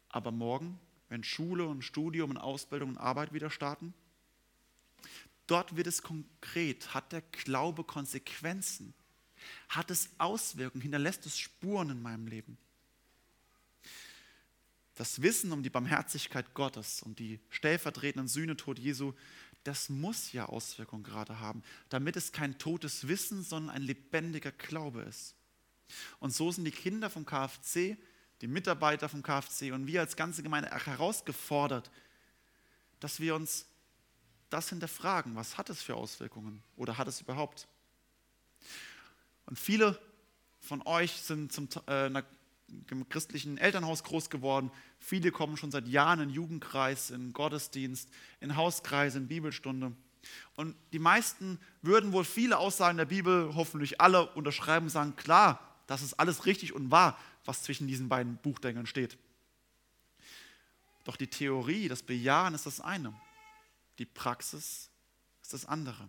Aber 0.09 0.31
morgen, 0.31 0.79
wenn 1.09 1.25
Schule 1.25 1.67
und 1.67 1.83
Studium 1.83 2.31
und 2.31 2.37
Ausbildung 2.39 2.91
und 2.91 2.99
Arbeit 2.99 3.33
wieder 3.33 3.51
starten, 3.51 3.95
dort 5.47 5.77
wird 5.77 5.87
es 5.87 6.03
konkret. 6.03 6.95
Hat 6.95 7.13
der 7.13 7.23
Glaube 7.23 7.85
Konsequenzen? 7.85 8.95
Hat 9.69 9.91
es 9.91 10.11
Auswirkungen? 10.19 10.83
Hinterlässt 10.83 11.27
es 11.27 11.39
Spuren 11.39 11.91
in 11.91 12.03
meinem 12.03 12.27
Leben? 12.27 12.59
Das 14.95 15.23
Wissen 15.23 15.53
um 15.53 15.63
die 15.63 15.71
Barmherzigkeit 15.71 16.55
Gottes 16.55 17.03
und 17.03 17.19
die 17.19 17.41
stellvertretenden 17.51 18.29
Sühnetod 18.29 18.79
Jesu, 18.79 19.13
das 19.65 19.89
muss 19.89 20.33
ja 20.33 20.47
Auswirkungen 20.47 21.03
gerade 21.03 21.41
haben, 21.41 21.63
damit 21.89 22.17
es 22.17 22.33
kein 22.33 22.59
totes 22.59 23.09
Wissen, 23.09 23.43
sondern 23.43 23.75
ein 23.75 23.83
lebendiger 23.83 24.53
Glaube 24.53 25.03
ist. 25.03 25.35
Und 26.21 26.33
so 26.33 26.53
sind 26.53 26.65
die 26.65 26.71
Kinder 26.71 27.11
vom 27.11 27.27
KFC, 27.27 27.97
die 28.41 28.47
Mitarbeiter 28.47 29.09
vom 29.09 29.23
KFC 29.23 29.73
und 29.73 29.87
wir 29.87 30.01
als 30.01 30.17
ganze 30.17 30.43
Gemeinde 30.43 30.71
herausgefordert, 30.71 31.91
dass 33.01 33.21
wir 33.21 33.35
uns 33.35 33.67
das 34.51 34.69
hinterfragen. 34.69 35.35
Was 35.35 35.59
hat 35.59 35.71
es 35.71 35.83
für 35.83 35.97
Auswirkungen 35.97 36.63
oder 36.77 36.99
hat 36.99 37.09
es 37.09 37.21
überhaupt? 37.21 37.67
Und 39.47 39.59
viele 39.59 39.99
von 40.61 40.83
euch 40.83 41.13
sind 41.13 41.53
zum, 41.53 41.69
äh, 41.87 42.23
im 42.91 43.09
christlichen 43.09 43.59
Elternhaus 43.59 44.03
groß 44.05 44.31
geworden. 44.31 44.71
Viele 44.99 45.31
kommen 45.31 45.57
schon 45.57 45.71
seit 45.71 45.87
Jahren 45.89 46.21
in 46.21 46.31
Jugendkreis, 46.31 47.11
in 47.11 47.33
Gottesdienst, 47.33 48.09
in 48.41 48.57
Hauskreise, 48.57 49.19
in 49.19 49.29
Bibelstunde. 49.29 49.93
Und 50.57 50.77
die 50.93 50.99
meisten 50.99 51.59
würden 51.83 52.13
wohl 52.13 52.25
viele 52.25 52.59
Aussagen 52.59 52.97
der 52.97 53.05
Bibel, 53.05 53.55
hoffentlich 53.55 54.01
alle, 54.01 54.31
unterschreiben 54.31 54.87
und 54.87 54.91
sagen, 54.91 55.17
klar, 55.17 55.61
das 55.87 56.03
ist 56.03 56.15
alles 56.15 56.47
richtig 56.47 56.73
und 56.73 56.91
wahr, 56.91 57.19
was 57.45 57.63
zwischen 57.63 57.87
diesen 57.87 58.09
beiden 58.09 58.39
Buchdengern 58.39 58.87
steht. 58.87 59.19
Doch 61.05 61.17
die 61.17 61.27
Theorie, 61.27 61.89
das 61.89 62.03
Bejahen 62.03 62.55
ist 62.55 62.65
das 62.67 62.81
eine. 62.81 63.13
Die 63.99 64.07
Praxis 64.07 64.89
ist 65.43 65.53
das 65.53 65.67
andere. 65.67 66.09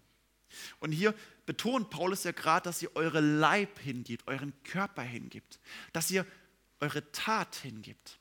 Und 0.79 0.93
hier 0.93 1.13
betont 1.45 1.89
Paulus 1.89 2.23
ja 2.23 2.31
gerade, 2.31 2.63
dass 2.63 2.81
ihr 2.81 2.95
eure 2.95 3.19
Leib 3.19 3.79
hingibt, 3.79 4.27
euren 4.27 4.53
Körper 4.63 5.01
hingibt, 5.01 5.59
dass 5.91 6.09
ihr 6.09 6.25
eure 6.79 7.11
Tat 7.11 7.55
hingibt. 7.55 8.19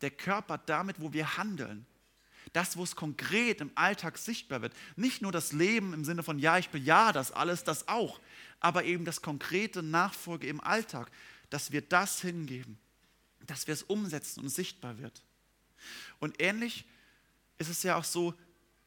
Der 0.00 0.10
Körper 0.10 0.58
damit, 0.58 1.00
wo 1.00 1.12
wir 1.12 1.36
handeln. 1.36 1.86
Das, 2.52 2.76
wo 2.76 2.84
es 2.84 2.94
konkret 2.94 3.60
im 3.60 3.72
Alltag 3.74 4.18
sichtbar 4.18 4.62
wird. 4.62 4.72
Nicht 4.94 5.20
nur 5.20 5.32
das 5.32 5.52
Leben 5.52 5.92
im 5.92 6.04
Sinne 6.04 6.22
von, 6.22 6.38
ja, 6.38 6.58
ich 6.58 6.68
bejahe 6.68 7.12
das 7.12 7.32
alles, 7.32 7.64
das 7.64 7.88
auch, 7.88 8.20
aber 8.60 8.84
eben 8.84 9.04
das 9.04 9.20
konkrete 9.20 9.82
Nachfolge 9.82 10.46
im 10.46 10.60
Alltag, 10.60 11.10
dass 11.50 11.72
wir 11.72 11.82
das 11.82 12.20
hingeben, 12.20 12.78
dass 13.46 13.66
wir 13.66 13.74
es 13.74 13.82
umsetzen 13.82 14.40
und 14.40 14.48
sichtbar 14.48 14.98
wird. 14.98 15.22
Und 16.20 16.40
ähnlich 16.40 16.84
ist 17.58 17.68
es 17.68 17.82
ja 17.82 17.96
auch 17.96 18.04
so 18.04 18.34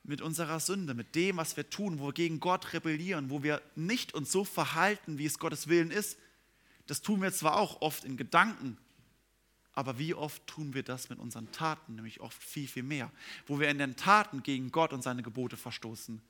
mit 0.04 0.22
unserer 0.22 0.60
Sünde, 0.60 0.94
mit 0.94 1.16
dem, 1.16 1.38
was 1.38 1.58
wir 1.58 1.70
tun, 1.70 2.00
wo 2.00 2.08
wir 2.08 2.14
gegen 2.14 2.40
Gott 2.40 2.74
rebellieren, 2.74 3.30
wo 3.30 3.44
wir 3.44 3.62
nicht 3.76 4.14
uns 4.14 4.32
so 4.32 4.44
verhalten, 4.44 5.18
wie 5.18 5.26
es 5.26 5.40
Gottes 5.40 5.68
Willen 5.68 5.92
ist. 5.92 6.18
Das 6.88 7.02
tun 7.02 7.22
wir 7.22 7.32
zwar 7.32 7.58
auch 7.58 7.82
oft 7.82 8.06
in 8.06 8.18
Gedanken, 8.18 8.78
aber 9.80 9.98
wie 9.98 10.14
oft 10.14 10.46
tun 10.46 10.74
wir 10.74 10.84
das 10.84 11.10
mit 11.10 11.20
unseren 11.20 11.54
Taten, 11.54 11.96
nämlich 11.96 12.20
oft 12.20 12.44
viel, 12.44 12.68
viel 12.68 12.84
mehr, 12.84 13.10
wo 13.48 13.62
wir 13.62 13.70
in 13.70 13.78
den 13.78 13.96
Taten 13.96 14.44
gegen 14.44 14.74
Gott 14.74 14.92
und 14.92 15.04
seine 15.04 15.24
Gebote 15.24 15.56
verstoßen. 15.56 16.22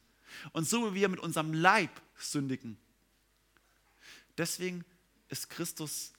Und 0.51 0.70
so 0.70 0.91
wie 0.91 1.00
wir 1.00 1.10
mit 1.10 1.20
unserem 1.20 1.51
Leib 1.51 1.89
sündigen. 2.15 2.77
Deswegen 4.38 4.86
ist 5.29 5.50
Christus 5.50 6.13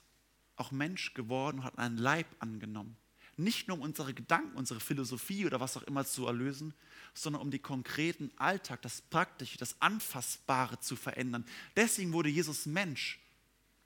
auch 0.57 0.71
Mensch 0.71 1.13
geworden 1.13 1.59
und 1.59 1.63
hat 1.63 1.77
einen 1.77 1.97
Leib 1.97 2.27
angenommen. 2.39 2.97
Nicht 3.37 3.69
nur 3.69 3.77
um 3.77 3.83
unsere 3.83 4.13
Gedanken, 4.13 4.57
unsere 4.57 4.81
Philosophie 4.81 5.45
oder 5.45 5.61
was 5.61 5.77
auch 5.77 5.83
immer 5.83 6.03
zu 6.03 6.27
erlösen, 6.27 6.73
sondern 7.13 7.41
um 7.41 7.49
den 7.49 7.61
konkreten 7.61 8.29
Alltag, 8.35 8.81
das 8.81 9.01
Praktische, 9.01 9.57
das 9.57 9.81
Anfassbare 9.81 10.81
zu 10.81 10.97
verändern. 10.97 11.45
Deswegen 11.77 12.11
wurde 12.11 12.27
Jesus 12.27 12.65
Mensch 12.65 13.21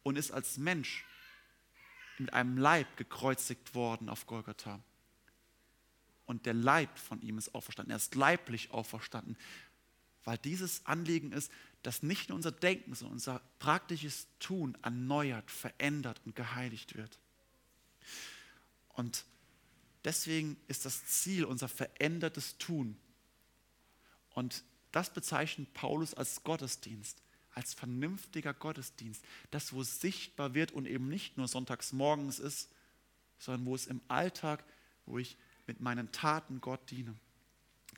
und 0.02 0.18
ist 0.18 0.32
als 0.32 0.58
Mensch 0.58 1.06
mit 2.20 2.34
einem 2.34 2.58
Leib 2.58 2.98
gekreuzigt 2.98 3.76
worden 3.76 4.10
auf 4.10 4.26
Golgatha. 4.26 4.80
Und 6.26 6.46
der 6.46 6.54
Leib 6.54 6.98
von 6.98 7.22
ihm 7.22 7.38
ist 7.38 7.54
auferstanden. 7.54 7.92
Er 7.92 7.98
ist 7.98 8.16
leiblich 8.16 8.72
auferstanden, 8.72 9.38
weil 10.24 10.38
dieses 10.40 10.86
Anliegen 10.86 11.32
ist, 11.32 11.52
dass 11.84 12.02
nicht 12.02 12.30
nur 12.30 12.36
unser 12.36 12.52
Denken, 12.52 12.96
sondern 12.96 13.14
unser 13.14 13.42
praktisches 13.60 14.28
Tun 14.40 14.76
erneuert, 14.82 15.52
verändert 15.52 16.20
und 16.26 16.36
geheiligt 16.36 16.96
wird. 16.96 17.20
Und 18.90 19.26
deswegen 20.04 20.58
ist 20.68 20.86
das 20.86 21.06
Ziel 21.06 21.46
unser 21.46 21.68
verändertes 21.68 22.58
Tun. 22.58 22.98
Und 24.32 24.64
das 24.92 25.14
bezeichnet 25.14 25.74
Paulus 25.74 26.14
als 26.16 26.44
Gottesdienst 26.44 27.22
als 27.56 27.74
vernünftiger 27.74 28.54
Gottesdienst, 28.54 29.24
das, 29.50 29.74
wo 29.74 29.82
es 29.82 30.02
sichtbar 30.02 30.54
wird 30.54 30.74
und 30.74 30.86
eben 30.86 31.08
nicht 31.08 31.38
nur 31.38 31.48
sonntags 31.48 31.94
morgens 31.94 32.38
ist, 32.38 32.70
sondern 33.40 33.66
wo 33.66 33.76
es 33.76 33.88
im 33.88 34.02
Alltag, 34.10 34.64
wo 35.06 35.18
ich 35.18 35.38
mit 35.66 35.80
meinen 35.80 36.12
Taten 36.12 36.60
Gott 36.62 36.82
diene. 36.92 37.16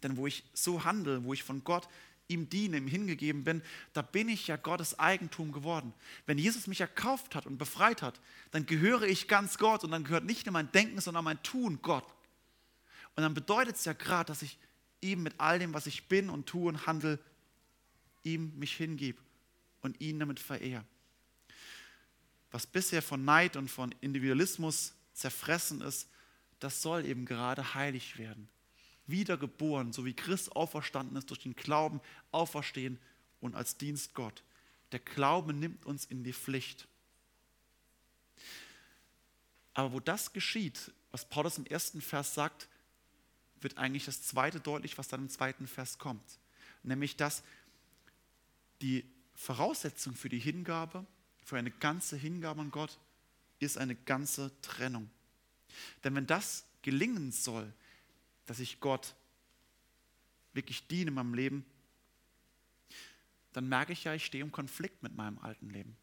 Denn 0.04 0.16
wo 0.16 0.28
ich 0.28 0.44
so 0.54 0.86
handle, 0.86 1.24
wo 1.24 1.34
ich 1.34 1.44
von 1.44 1.64
Gott 1.64 1.90
ihm 2.28 2.50
diene, 2.50 2.78
ihm 2.78 2.88
hingegeben 2.88 3.44
bin, 3.44 3.64
da 3.94 4.04
bin 4.04 4.30
ich 4.30 4.48
ja 4.48 4.58
Gottes 4.58 5.00
Eigentum 5.00 5.52
geworden. 5.52 5.92
Wenn 6.28 6.38
Jesus 6.38 6.68
mich 6.68 6.82
erkauft 6.82 7.34
hat 7.34 7.48
und 7.48 7.58
befreit 7.58 8.04
hat, 8.04 8.20
dann 8.52 8.66
gehöre 8.68 9.04
ich 9.04 9.28
ganz 9.28 9.58
Gott 9.58 9.84
und 9.84 9.92
dann 9.92 10.04
gehört 10.04 10.26
nicht 10.26 10.46
nur 10.46 10.54
mein 10.54 10.72
Denken, 10.72 11.02
sondern 11.02 11.24
mein 11.24 11.42
Tun 11.42 11.80
Gott. 11.82 12.06
Und 13.16 13.24
dann 13.24 13.34
bedeutet 13.34 13.78
es 13.78 13.86
ja 13.86 13.94
gerade, 13.94 14.28
dass 14.28 14.44
ich 14.44 14.60
ihm 15.02 15.24
mit 15.24 15.34
all 15.40 15.58
dem, 15.58 15.74
was 15.74 15.88
ich 15.88 16.08
bin 16.08 16.30
und 16.30 16.46
tue 16.46 16.68
und 16.70 16.86
handle, 16.86 17.18
ihm 18.24 18.54
mich 18.60 18.76
hingebe 18.76 19.26
und 19.88 20.00
ihn 20.01 20.20
damit 20.20 20.39
verehre. 20.39 20.86
Was 22.51 22.67
bisher 22.67 23.01
von 23.01 23.25
Neid 23.25 23.56
und 23.56 23.70
von 23.70 23.94
Individualismus 24.01 24.94
zerfressen 25.13 25.82
ist, 25.82 26.10
das 26.60 26.82
soll 26.82 27.06
eben 27.06 27.25
gerade 27.25 27.74
heilig 27.74 28.17
werden. 28.17 28.48
Wiedergeboren, 29.06 29.94
so 29.94 30.06
wie 30.06 30.13
Christ 30.13 30.56
auferstanden 30.56 31.17
ist 31.17 31.29
durch 31.29 31.41
den 31.41 31.56
Glauben, 31.56 32.01
auferstehen 32.32 33.00
und 33.39 33.56
als 33.56 33.77
Dienst 33.77 34.13
Gott. 34.13 34.44
Der 34.91 35.00
Glaube 35.00 35.53
nimmt 35.53 35.86
uns 35.86 36.06
in 36.06 36.24
die 36.24 36.34
Pflicht. 36.34 36.88
Aber 39.74 39.94
wo 39.94 40.00
das 40.00 40.34
geschieht, 40.34 40.91
was 41.12 41.29
Paulus 41.29 41.58
im 41.58 41.65
ersten 41.65 42.01
Vers 42.01 42.34
sagt, 42.34 42.67
wird 43.62 43.77
eigentlich 43.77 44.06
das 44.06 44.24
zweite 44.24 44.60
deutlich, 44.60 44.98
was 44.98 45.08
dann 45.08 45.22
im 45.22 45.29
zweiten 45.29 45.67
Vers 45.67 45.98
kommt. 45.98 46.39
Nämlich, 46.84 47.15
dass 47.15 47.44
die 48.82 49.06
Voraussetzung 49.38 50.15
für 50.15 50.29
die 50.29 50.39
Hingabe, 50.39 51.06
für 51.44 51.58
eine 51.58 51.72
ganze 51.72 52.17
Hingabe 52.17 52.60
an 52.60 52.72
Gott, 52.72 53.00
ist 53.60 53.77
eine 53.77 53.96
ganze 53.96 54.51
Trennung. 54.62 55.10
Denn 56.03 56.15
wenn 56.15 56.25
das 56.27 56.65
gelingen 56.82 57.32
soll, 57.32 57.72
dass 58.48 58.60
ich 58.60 58.79
Gott 58.79 59.15
wirklich 60.53 60.88
diene 60.88 61.10
in 61.10 61.13
meinem 61.13 61.36
Leben, 61.36 61.65
dann 63.53 63.70
merke 63.70 63.94
ich 63.94 64.03
ja, 64.03 64.13
ich 64.13 64.25
stehe 64.25 64.44
im 64.44 64.51
Konflikt 64.51 65.03
mit 65.03 65.15
meinem 65.15 65.38
alten 65.38 65.70
Leben. 65.70 65.96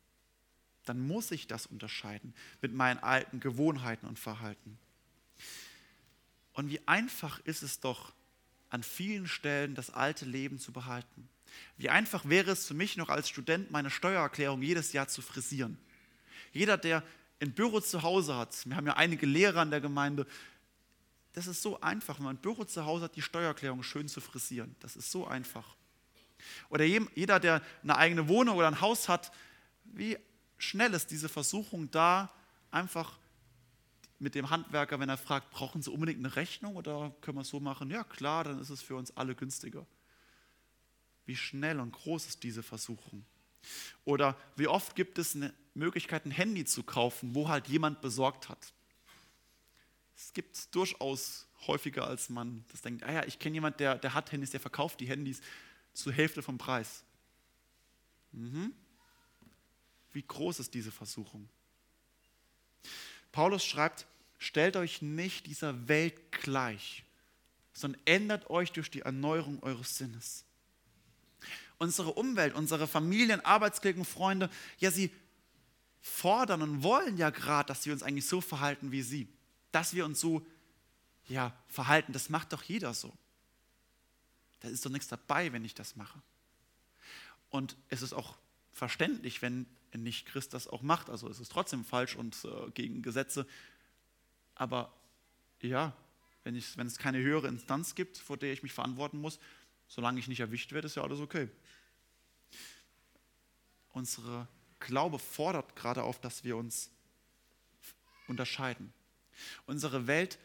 Dann 0.85 1.00
muss 1.00 1.31
ich 1.33 1.47
das 1.49 1.67
unterscheiden 1.67 2.35
mit 2.62 2.73
meinen 2.73 2.99
alten 3.00 3.41
Gewohnheiten 3.41 4.07
und 4.07 4.19
Verhalten. 4.19 4.79
Und 6.53 6.71
wie 6.71 6.87
einfach 6.87 7.41
ist 7.41 7.62
es 7.62 7.81
doch, 7.81 8.14
an 8.71 8.83
vielen 8.83 9.26
Stellen 9.26 9.75
das 9.75 9.91
alte 9.91 10.25
Leben 10.25 10.59
zu 10.59 10.73
behalten. 10.73 11.29
Wie 11.77 11.91
einfach 11.91 12.29
wäre 12.29 12.53
es 12.53 12.67
für 12.67 12.75
mich 12.75 12.97
noch 12.97 13.09
als 13.09 13.29
Student, 13.29 13.71
meine 13.71 13.91
Steuererklärung 13.91 14.63
jedes 14.63 14.93
Jahr 14.93 15.09
zu 15.09 15.23
frisieren. 15.23 15.79
Jeder, 16.53 16.77
der 16.77 17.03
ein 17.41 17.53
Büro 17.53 17.81
zu 17.81 18.03
Hause 18.03 18.37
hat, 18.37 18.57
wir 18.67 18.77
haben 18.77 18.87
ja 18.87 18.95
einige 18.95 19.27
Lehrer 19.27 19.63
in 19.63 19.71
der 19.71 19.81
Gemeinde, 19.81 20.27
das 21.33 21.49
ist 21.49 21.63
so 21.63 21.81
einfach, 21.81 22.19
wenn 22.19 22.25
man 22.25 22.37
ein 22.37 22.41
Büro 22.41 22.65
zu 22.65 22.85
Hause 22.85 23.05
hat, 23.05 23.17
die 23.17 23.23
Steuererklärung 23.23 23.83
schön 23.83 24.09
zu 24.09 24.21
frisieren. 24.21 24.77
Das 24.79 24.95
ist 24.95 25.11
so 25.11 25.27
einfach. 25.27 25.77
Oder 26.69 26.85
jeder, 26.85 27.41
der 27.41 27.61
eine 27.83 27.97
eigene 27.97 28.29
Wohnung 28.29 28.57
oder 28.57 28.69
ein 28.69 28.81
Haus 28.81 29.09
hat, 29.09 29.33
wie 29.85 30.17
schnell 30.59 30.95
ist 30.95 31.11
diese 31.11 31.29
Versuchung 31.29 31.91
da, 31.91 32.33
einfach 32.71 33.19
mit 34.21 34.35
dem 34.37 34.51
Handwerker, 34.51 35.01
wenn 35.01 35.09
er 35.09 35.19
fragt, 35.19 35.51
brauchen 35.51 35.83
Sie 35.83 35.91
unbedingt 35.91 36.21
eine 36.21 36.37
Rechnung 36.37 36.77
oder 36.77 37.13
können 37.21 37.37
wir 37.37 37.43
es 37.43 37.49
so 37.49 37.61
machen? 37.61 37.91
Ja, 37.91 38.05
klar, 38.05 38.45
dann 38.45 38.61
ist 38.61 38.71
es 38.71 38.81
für 38.81 38.95
uns 38.95 39.17
alle 39.17 39.35
günstiger. 39.35 39.85
Wie 41.26 41.37
schnell 41.37 41.81
und 41.81 41.93
groß 41.93 42.26
ist 42.26 42.43
diese 42.43 42.62
Versuchung? 42.62 43.25
Oder 44.04 44.38
wie 44.57 44.69
oft 44.69 44.95
gibt 44.95 45.19
es 45.19 45.35
eine 45.35 45.54
Möglichkeit, 45.75 46.26
ein 46.26 46.31
Handy 46.31 46.64
zu 46.64 46.83
kaufen, 46.83 47.35
wo 47.35 47.49
halt 47.49 47.69
jemand 47.69 48.00
besorgt 48.00 48.49
hat? 48.49 48.73
Es 50.16 50.33
gibt 50.33 50.75
durchaus 50.75 51.47
häufiger, 51.66 52.07
als 52.07 52.28
man 52.28 52.64
das 52.71 52.83
denkt. 52.83 53.02
Ah 53.02 53.12
ja, 53.12 53.25
ich 53.25 53.38
kenne 53.38 53.54
jemanden, 53.54 53.78
der, 53.78 53.97
der 53.97 54.14
hat 54.14 54.33
Handys, 54.33 54.50
der 54.50 54.61
verkauft 54.61 55.00
die 55.00 55.09
Handys 55.09 55.40
zur 55.93 56.12
Hälfte 56.12 56.43
vom 56.43 56.59
Preis. 56.59 57.04
Mhm. 58.33 58.73
Wie 60.12 60.23
groß 60.23 60.61
ist 60.61 60.75
diese 60.75 60.93
Versuchung? 60.93 61.49
Paulus 63.33 63.64
schreibt, 63.64 64.07
stellt 64.38 64.76
euch 64.76 65.02
nicht 65.02 65.47
dieser 65.47 65.88
Welt 65.88 66.31
gleich, 66.31 67.04
sondern 67.73 68.00
ändert 68.04 68.50
euch 68.50 68.71
durch 68.73 68.90
die 68.90 69.00
Erneuerung 69.00 69.61
eures 69.62 69.97
Sinnes. 69.97 70.45
Unsere 71.78 72.12
Umwelt, 72.12 72.54
unsere 72.54 72.87
Familien, 72.87 73.40
Arbeitskollegen, 73.45 74.04
Freunde, 74.04 74.50
ja, 74.78 74.90
sie 74.90 75.11
fordern 76.00 76.62
und 76.62 76.83
wollen 76.83 77.16
ja 77.16 77.31
gerade, 77.31 77.66
dass 77.69 77.87
wir 77.87 77.93
uns 77.93 78.02
eigentlich 78.02 78.26
so 78.26 78.40
verhalten 78.40 78.93
wie 78.93 79.02
sie. 79.02 79.28
Dass 79.73 79.95
wir 79.95 80.04
uns 80.04 80.21
so 80.21 80.47
ja, 81.26 81.52
verhalten, 81.69 82.12
das 82.12 82.28
macht 82.28 82.52
doch 82.52 82.62
jeder 82.62 82.95
so. 82.95 83.12
Da 84.61 84.69
ist 84.69 84.85
doch 84.85 84.90
nichts 84.90 85.09
dabei, 85.09 85.52
wenn 85.52 85.64
ich 85.64 85.75
das 85.75 85.97
mache. 85.97 86.21
Und 87.50 87.76
es 87.88 88.02
ist 88.02 88.12
auch 88.12 88.37
verständlich, 88.73 89.43
wenn 89.43 89.66
ein 89.93 90.02
Nicht-Christ 90.02 90.52
das 90.52 90.69
auch 90.69 90.83
macht. 90.83 91.09
Also 91.09 91.28
es 91.28 91.40
ist 91.40 91.52
trotzdem 91.52 91.85
falsch 91.85 92.16
und 92.16 92.37
äh, 92.45 92.71
gegen 92.73 93.02
Gesetze. 93.02 93.47
Aber 94.54 94.93
ja, 95.61 95.97
wenn, 96.43 96.54
ich, 96.54 96.76
wenn 96.76 96.87
es 96.87 96.99
keine 96.99 97.19
höhere 97.19 97.49
Instanz 97.49 97.95
gibt, 97.95 98.19
vor 98.19 98.37
der 98.37 98.52
ich 98.52 98.62
mich 98.62 98.73
verantworten 98.73 99.21
muss, 99.21 99.38
solange 99.88 100.21
ich 100.21 100.29
nicht 100.29 100.41
erwischt 100.41 100.73
werde, 100.73 100.87
ist 100.87 100.97
ja 100.97 101.03
alles 101.03 101.21
okay. 101.21 101.49
Unsere 103.93 104.49
Glaube 104.81 105.19
fordert 105.19 105.76
gerade 105.76 106.03
auf, 106.03 106.21
dass 106.21 106.45
wir 106.45 106.57
uns 106.57 106.91
unterscheiden. 108.26 108.93
Unsere 109.67 110.07
Welt 110.07 110.38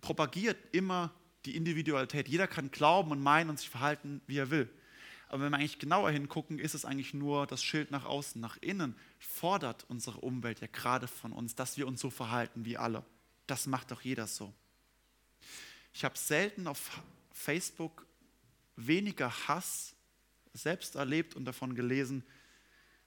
propagiert 0.00 0.56
immer 0.72 1.12
die 1.44 1.56
Individualität. 1.56 2.28
Jeder 2.28 2.46
kann 2.46 2.70
glauben 2.70 3.10
und 3.10 3.20
meinen 3.20 3.50
und 3.50 3.58
sich 3.58 3.70
verhalten, 3.70 4.20
wie 4.26 4.38
er 4.38 4.50
will. 4.50 4.68
Aber 5.28 5.42
wenn 5.42 5.50
wir 5.50 5.58
eigentlich 5.58 5.78
genauer 5.78 6.10
hingucken, 6.10 6.58
ist 6.58 6.74
es 6.74 6.84
eigentlich 6.84 7.12
nur 7.14 7.46
das 7.46 7.62
Schild 7.62 7.90
nach 7.90 8.04
außen. 8.04 8.40
Nach 8.40 8.56
innen 8.60 8.94
fordert 9.18 9.84
unsere 9.88 10.18
Umwelt 10.18 10.60
ja 10.60 10.68
gerade 10.68 11.08
von 11.08 11.32
uns, 11.32 11.54
dass 11.54 11.76
wir 11.76 11.86
uns 11.86 12.00
so 12.00 12.10
verhalten 12.10 12.64
wie 12.64 12.76
alle. 12.76 13.04
Das 13.46 13.66
macht 13.66 13.90
doch 13.90 14.02
jeder 14.02 14.26
so. 14.26 14.52
Ich 15.92 16.04
habe 16.04 16.16
selten 16.16 16.66
auf 16.66 17.02
Facebook 17.32 18.06
weniger 18.76 19.30
Hass 19.48 19.94
selbst 20.52 20.94
erlebt 20.94 21.34
und 21.34 21.44
davon 21.44 21.74
gelesen, 21.74 22.24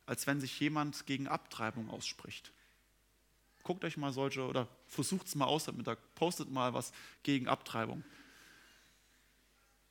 als 0.06 0.28
wenn 0.28 0.42
sich 0.42 0.60
jemand 0.60 1.06
gegen 1.06 1.28
Abtreibung 1.28 1.90
ausspricht. 1.90 2.52
Guckt 3.64 3.84
euch 3.86 3.98
mal 3.98 4.12
solche 4.12 4.48
oder 4.48 4.68
versucht 4.88 5.28
es 5.28 5.36
mal 5.36 5.46
aus 5.46 5.66
damit, 5.66 5.88
postet 6.16 6.50
mal 6.50 6.74
was 6.74 6.92
gegen 7.24 7.48
Abtreibung 7.48 8.04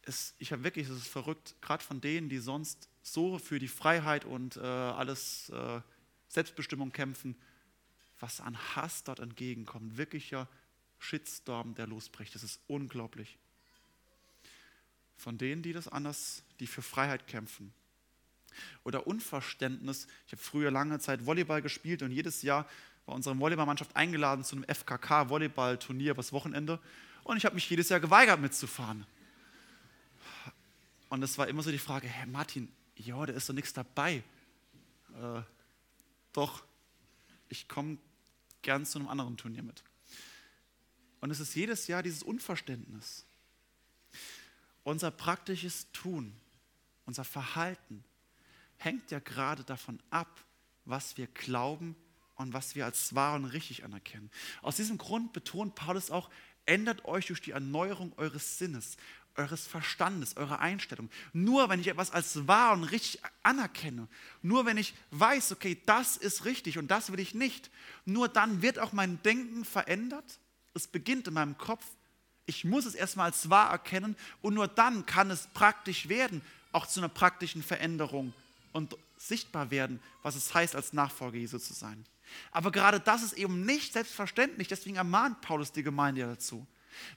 es, 0.09 0.35
ich 0.39 0.53
habe 0.53 0.65
wirklich, 0.65 0.89
es 0.89 0.97
ist 0.97 1.09
verrückt, 1.09 1.55
gerade 1.61 1.85
von 1.85 2.01
denen, 2.01 2.29
die 2.29 2.39
sonst 2.39 2.89
so 3.03 3.39
für 3.39 3.59
die 3.59 3.69
Freiheit 3.69 4.25
und 4.25 4.57
äh, 4.57 4.61
alles 4.61 5.51
äh, 5.51 5.81
Selbstbestimmung 6.29 6.93
kämpfen, 6.93 7.37
was 8.19 8.41
an 8.41 8.57
Hass 8.75 9.05
dort 9.05 9.21
entgegenkommt. 9.21 9.97
Wirklicher 9.97 10.49
Shitstorm, 10.99 11.75
der 11.75 11.87
losbricht. 11.87 12.35
Das 12.35 12.43
ist 12.43 12.61
unglaublich. 12.67 13.39
Von 15.19 15.37
denen, 15.37 15.63
die 15.63 15.73
das 15.73 15.89
anders, 15.89 16.45
die 16.61 16.67
für 16.67 16.81
Freiheit 16.81 17.27
kämpfen. 17.27 17.75
Oder 18.85 19.07
Unverständnis. 19.07 20.07
Ich 20.27 20.33
habe 20.33 20.43
früher 20.43 20.71
lange 20.71 20.99
Zeit 21.01 21.27
Volleyball 21.27 21.61
gespielt 21.61 22.03
und 22.03 22.13
jedes 22.13 22.43
Jahr 22.43 22.67
war 23.05 23.15
unsere 23.15 23.39
Volleyballmannschaft 23.39 23.97
eingeladen 23.97 24.45
zu 24.45 24.57
einem 24.57 24.65
FKK-Volleyballturnier 24.65 26.13
übers 26.13 26.33
Wochenende. 26.33 26.81
Und 27.25 27.37
ich 27.37 27.45
habe 27.45 27.57
mich 27.57 27.69
jedes 27.69 27.89
Jahr 27.89 28.01
geweigert 28.01 28.41
mitzufahren. 28.41 29.07
Und 31.09 31.23
es 31.23 31.37
war 31.37 31.49
immer 31.49 31.63
so 31.63 31.71
die 31.71 31.79
Frage, 31.79 32.07
Herr 32.07 32.27
Martin, 32.27 32.71
ja, 32.97 33.27
da 33.27 33.33
ist 33.33 33.49
doch 33.49 33.55
nichts 33.55 33.73
dabei. 33.73 34.23
Äh, 35.21 35.43
doch, 36.33 36.63
ich 37.49 37.67
komme 37.67 37.99
gern 38.63 38.87
zu 38.87 38.99
einem 38.99 39.09
anderen 39.09 39.37
Turnier 39.37 39.63
mit. 39.63 39.83
Und 41.21 41.31
es 41.31 41.41
ist 41.41 41.55
jedes 41.55 41.87
Jahr 41.89 42.03
dieses 42.03 42.23
Unverständnis. 42.23 43.25
Unser 44.85 45.11
praktisches 45.11 45.91
Tun, 45.93 46.35
unser 47.05 47.25
Verhalten 47.25 48.05
hängt 48.77 49.11
ja 49.11 49.19
gerade 49.19 49.65
davon 49.65 50.01
ab, 50.11 50.45
was 50.85 51.17
wir 51.17 51.27
glauben 51.27 51.97
und 52.37 52.53
was 52.53 52.75
wir 52.75 52.85
als 52.85 53.15
wahr 53.15 53.35
und 53.35 53.45
richtig 53.47 53.85
anerkennen. 53.85 54.31
Aus 54.63 54.77
diesem 54.77 54.99
Grund 54.99 55.33
betont 55.33 55.75
Paulus 55.75 56.11
auch, 56.11 56.31
ändert 56.65 57.05
euch 57.05 57.27
durch 57.27 57.41
die 57.41 57.53
Erneuerung 57.53 58.13
eures 58.17 58.59
Sinnes 58.59 58.97
eures 59.39 59.67
Verstandes, 59.67 60.37
eurer 60.37 60.59
Einstellung. 60.59 61.09
Nur 61.33 61.69
wenn 61.69 61.81
ich 61.81 61.87
etwas 61.87 62.11
als 62.11 62.47
wahr 62.47 62.73
und 62.73 62.85
richtig 62.85 63.23
anerkenne, 63.43 64.09
nur 64.43 64.67
wenn 64.67 64.77
ich 64.77 64.95
weiß, 65.13 65.53
okay, 65.53 65.81
das 65.87 66.17
ist 66.17 66.45
richtig 66.45 66.77
und 66.77 66.91
das 66.91 67.13
will 67.13 67.21
ich 67.21 67.35
nicht, 67.35 67.71
nur 68.05 68.29
dann 68.29 68.61
wird 68.61 68.79
auch 68.79 68.93
mein 68.93 69.23
Denken 69.23 69.65
verändert. 69.65 70.41
Es 70.75 70.87
beginnt 70.87 71.29
in 71.29 71.35
meinem 71.35 71.57
Kopf. 71.57 71.85
Ich 72.49 72.65
muss 72.65 72.87
es 72.87 72.95
erstmal 72.95 73.27
als 73.27 73.51
wahr 73.51 73.71
erkennen 73.71 74.17
und 74.41 74.55
nur 74.55 74.69
dann 74.69 75.05
kann 75.05 75.31
es 75.31 75.49
praktisch 75.49 76.09
werden, 76.09 76.41
auch 76.73 76.87
zu 76.87 76.99
einer 76.99 77.11
praktischen 77.11 77.63
Veränderung 77.63 78.33
und 78.73 78.97
sichtbar 79.19 79.71
werden, 79.71 80.01
was 80.23 80.35
es 80.35 80.55
heißt, 80.55 80.75
als 80.75 80.95
Nachfolger 80.95 81.37
Jesu 81.37 81.59
zu 81.59 81.75
sein. 81.75 82.07
Aber 82.51 82.73
gerade 82.73 83.01
das 83.01 83.23
ist 83.23 83.35
eben 83.35 83.67
nicht 83.67 83.93
selbstverständlich, 83.93 84.67
deswegen 84.67 84.97
ermahnt 84.97 85.43
Paulus 85.43 85.73
die 85.73 85.83
Gemeinde 85.83 86.23
dazu. 86.23 86.67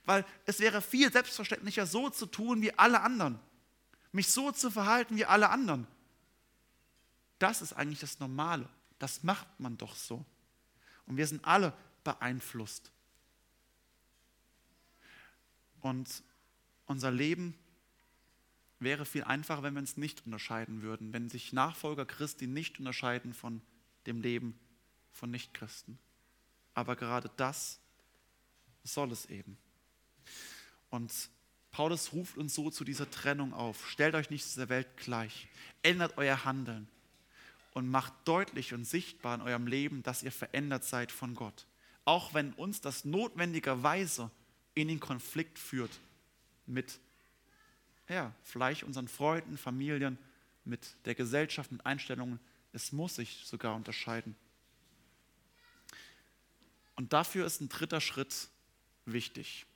Weil 0.04 0.26
es 0.44 0.60
wäre 0.60 0.82
viel 0.82 1.10
selbstverständlicher, 1.10 1.86
so 1.86 2.10
zu 2.10 2.26
tun 2.26 2.60
wie 2.60 2.78
alle 2.78 3.00
anderen. 3.00 3.38
Mich 4.12 4.28
so 4.28 4.52
zu 4.52 4.70
verhalten 4.70 5.16
wie 5.16 5.24
alle 5.24 5.48
anderen. 5.48 5.86
Das 7.38 7.62
ist 7.62 7.72
eigentlich 7.72 8.00
das 8.00 8.20
Normale. 8.20 8.68
Das 8.98 9.22
macht 9.22 9.48
man 9.58 9.78
doch 9.78 9.96
so. 9.96 10.26
Und 11.06 11.16
wir 11.16 11.26
sind 11.26 11.42
alle 11.42 11.72
beeinflusst. 12.04 12.90
Und 15.82 16.22
unser 16.86 17.10
Leben 17.10 17.54
wäre 18.78 19.04
viel 19.04 19.24
einfacher, 19.24 19.62
wenn 19.62 19.74
wir 19.74 19.80
uns 19.80 19.96
nicht 19.96 20.24
unterscheiden 20.24 20.82
würden, 20.82 21.12
wenn 21.12 21.28
sich 21.28 21.52
Nachfolger 21.52 22.06
Christi 22.06 22.46
nicht 22.46 22.78
unterscheiden 22.78 23.34
von 23.34 23.60
dem 24.06 24.20
Leben 24.20 24.58
von 25.12 25.30
Nichtchristen. 25.30 25.98
Aber 26.74 26.96
gerade 26.96 27.30
das 27.36 27.80
soll 28.82 29.12
es 29.12 29.26
eben. 29.26 29.58
Und 30.90 31.12
Paulus 31.70 32.12
ruft 32.12 32.36
uns 32.36 32.54
so 32.54 32.70
zu 32.70 32.84
dieser 32.84 33.10
Trennung 33.10 33.52
auf. 33.52 33.88
Stellt 33.88 34.14
euch 34.14 34.30
nicht 34.30 34.44
dieser 34.44 34.68
Welt 34.68 34.96
gleich. 34.96 35.48
Ändert 35.82 36.18
euer 36.18 36.44
Handeln 36.44 36.88
und 37.72 37.88
macht 37.88 38.12
deutlich 38.24 38.74
und 38.74 38.84
sichtbar 38.84 39.36
in 39.36 39.40
eurem 39.42 39.66
Leben, 39.66 40.02
dass 40.02 40.22
ihr 40.22 40.32
verändert 40.32 40.84
seid 40.84 41.10
von 41.12 41.34
Gott. 41.34 41.66
Auch 42.04 42.34
wenn 42.34 42.52
uns 42.54 42.80
das 42.80 43.04
notwendigerweise 43.04 44.30
in 44.74 44.88
den 44.88 45.00
Konflikt 45.00 45.58
führt 45.58 45.90
mit, 46.66 46.98
ja, 48.08 48.32
vielleicht 48.42 48.84
unseren 48.84 49.08
Freunden, 49.08 49.56
Familien, 49.56 50.18
mit 50.64 50.96
der 51.04 51.14
Gesellschaft, 51.14 51.72
mit 51.72 51.84
Einstellungen. 51.84 52.38
Es 52.72 52.92
muss 52.92 53.16
sich 53.16 53.42
sogar 53.44 53.74
unterscheiden. 53.74 54.36
Und 56.94 57.12
dafür 57.12 57.46
ist 57.46 57.60
ein 57.60 57.68
dritter 57.68 58.00
Schritt 58.00 58.48
wichtig. 59.06 59.66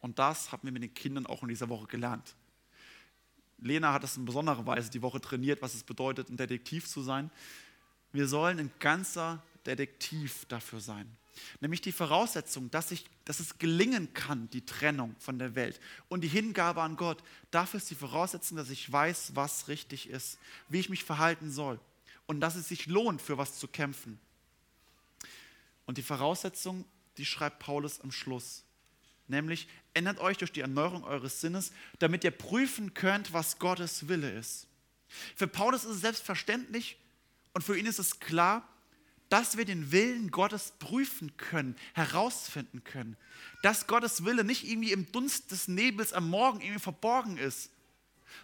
Und 0.00 0.18
das 0.18 0.52
haben 0.52 0.64
wir 0.64 0.72
mit 0.72 0.82
den 0.82 0.94
Kindern 0.94 1.26
auch 1.26 1.42
in 1.42 1.48
dieser 1.48 1.68
Woche 1.68 1.86
gelernt. 1.86 2.34
Lena 3.58 3.92
hat 3.92 4.04
es 4.04 4.16
in 4.16 4.24
besonderer 4.24 4.66
Weise 4.66 4.90
die 4.90 5.02
Woche 5.02 5.20
trainiert, 5.20 5.62
was 5.62 5.74
es 5.74 5.84
bedeutet, 5.84 6.28
ein 6.28 6.36
Detektiv 6.36 6.88
zu 6.88 7.02
sein. 7.02 7.30
Wir 8.12 8.26
sollen 8.26 8.58
ein 8.58 8.70
ganzer 8.80 9.42
Detektiv 9.64 10.44
dafür 10.46 10.80
sein. 10.80 11.08
Nämlich 11.60 11.80
die 11.80 11.92
Voraussetzung, 11.92 12.70
dass, 12.70 12.90
ich, 12.90 13.06
dass 13.24 13.40
es 13.40 13.58
gelingen 13.58 14.12
kann, 14.14 14.50
die 14.50 14.64
Trennung 14.64 15.16
von 15.18 15.38
der 15.38 15.54
Welt 15.54 15.80
und 16.08 16.22
die 16.22 16.28
Hingabe 16.28 16.82
an 16.82 16.96
Gott. 16.96 17.22
Dafür 17.50 17.78
ist 17.78 17.90
die 17.90 17.94
Voraussetzung, 17.94 18.56
dass 18.56 18.70
ich 18.70 18.90
weiß, 18.90 19.34
was 19.34 19.68
richtig 19.68 20.08
ist, 20.08 20.38
wie 20.68 20.80
ich 20.80 20.88
mich 20.88 21.04
verhalten 21.04 21.50
soll 21.50 21.80
und 22.26 22.40
dass 22.40 22.54
es 22.54 22.68
sich 22.68 22.86
lohnt, 22.86 23.22
für 23.22 23.38
was 23.38 23.58
zu 23.58 23.68
kämpfen. 23.68 24.18
Und 25.86 25.98
die 25.98 26.02
Voraussetzung, 26.02 26.84
die 27.16 27.24
schreibt 27.24 27.58
Paulus 27.58 28.00
am 28.00 28.12
Schluss. 28.12 28.64
Nämlich, 29.28 29.68
ändert 29.94 30.18
euch 30.18 30.38
durch 30.38 30.52
die 30.52 30.60
Erneuerung 30.60 31.04
eures 31.04 31.40
Sinnes, 31.40 31.72
damit 31.98 32.24
ihr 32.24 32.30
prüfen 32.30 32.94
könnt, 32.94 33.32
was 33.32 33.58
Gottes 33.58 34.08
Wille 34.08 34.30
ist. 34.30 34.66
Für 35.36 35.46
Paulus 35.46 35.84
ist 35.84 35.96
es 35.96 36.00
selbstverständlich 36.00 36.96
und 37.52 37.62
für 37.62 37.78
ihn 37.78 37.86
ist 37.86 37.98
es 37.98 38.20
klar, 38.20 38.66
dass 39.32 39.56
wir 39.56 39.64
den 39.64 39.92
Willen 39.92 40.30
Gottes 40.30 40.74
prüfen 40.78 41.38
können, 41.38 41.74
herausfinden 41.94 42.84
können. 42.84 43.16
Dass 43.62 43.86
Gottes 43.86 44.26
Wille 44.26 44.44
nicht 44.44 44.68
irgendwie 44.68 44.92
im 44.92 45.10
Dunst 45.10 45.50
des 45.52 45.68
Nebels 45.68 46.12
am 46.12 46.28
Morgen 46.28 46.60
irgendwie 46.60 46.78
verborgen 46.78 47.38
ist, 47.38 47.70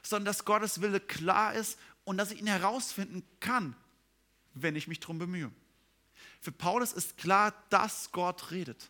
sondern 0.02 0.24
dass 0.24 0.46
Gottes 0.46 0.80
Wille 0.80 0.98
klar 0.98 1.52
ist 1.52 1.78
und 2.04 2.16
dass 2.16 2.30
ich 2.30 2.40
ihn 2.40 2.46
herausfinden 2.46 3.22
kann, 3.38 3.76
wenn 4.54 4.76
ich 4.76 4.88
mich 4.88 4.98
darum 4.98 5.18
bemühe. 5.18 5.52
Für 6.40 6.52
Paulus 6.52 6.94
ist 6.94 7.18
klar, 7.18 7.52
dass 7.68 8.10
Gott 8.10 8.50
redet. 8.50 8.88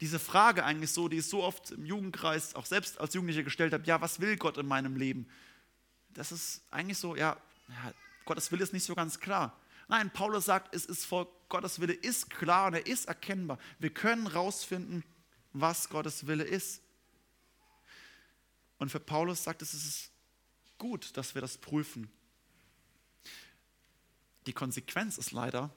Diese 0.00 0.18
Frage 0.18 0.64
eigentlich 0.64 0.90
so, 0.90 1.06
die 1.06 1.18
ich 1.18 1.26
so 1.26 1.44
oft 1.44 1.70
im 1.70 1.86
Jugendkreis, 1.86 2.56
auch 2.56 2.66
selbst 2.66 2.98
als 2.98 3.14
Jugendlicher 3.14 3.44
gestellt 3.44 3.72
habe, 3.72 3.84
ja, 3.84 4.00
was 4.00 4.18
will 4.18 4.36
Gott 4.36 4.58
in 4.58 4.66
meinem 4.66 4.96
Leben? 4.96 5.28
Das 6.12 6.32
ist 6.32 6.62
eigentlich 6.72 6.98
so, 6.98 7.14
ja, 7.14 7.36
Gottes 8.24 8.50
Wille 8.50 8.64
ist 8.64 8.72
nicht 8.72 8.84
so 8.84 8.96
ganz 8.96 9.20
klar. 9.20 9.56
Nein, 9.88 10.12
Paulus 10.12 10.46
sagt, 10.46 10.74
es 10.74 10.86
ist 10.86 11.04
voll, 11.04 11.26
Gottes 11.48 11.80
Wille 11.80 11.92
ist 11.92 12.30
klar 12.30 12.68
und 12.68 12.74
er 12.74 12.86
ist 12.86 13.06
erkennbar. 13.06 13.58
Wir 13.78 13.90
können 13.90 14.26
rausfinden, 14.26 15.04
was 15.52 15.88
Gottes 15.88 16.26
Wille 16.26 16.44
ist. 16.44 16.80
Und 18.78 18.90
für 18.90 19.00
Paulus 19.00 19.44
sagt 19.44 19.62
es, 19.62 19.72
es 19.72 19.84
ist 19.84 20.10
gut, 20.78 21.16
dass 21.16 21.34
wir 21.34 21.42
das 21.42 21.58
prüfen. 21.58 22.10
Die 24.46 24.52
Konsequenz 24.52 25.16
ist 25.16 25.32
leider 25.32 25.70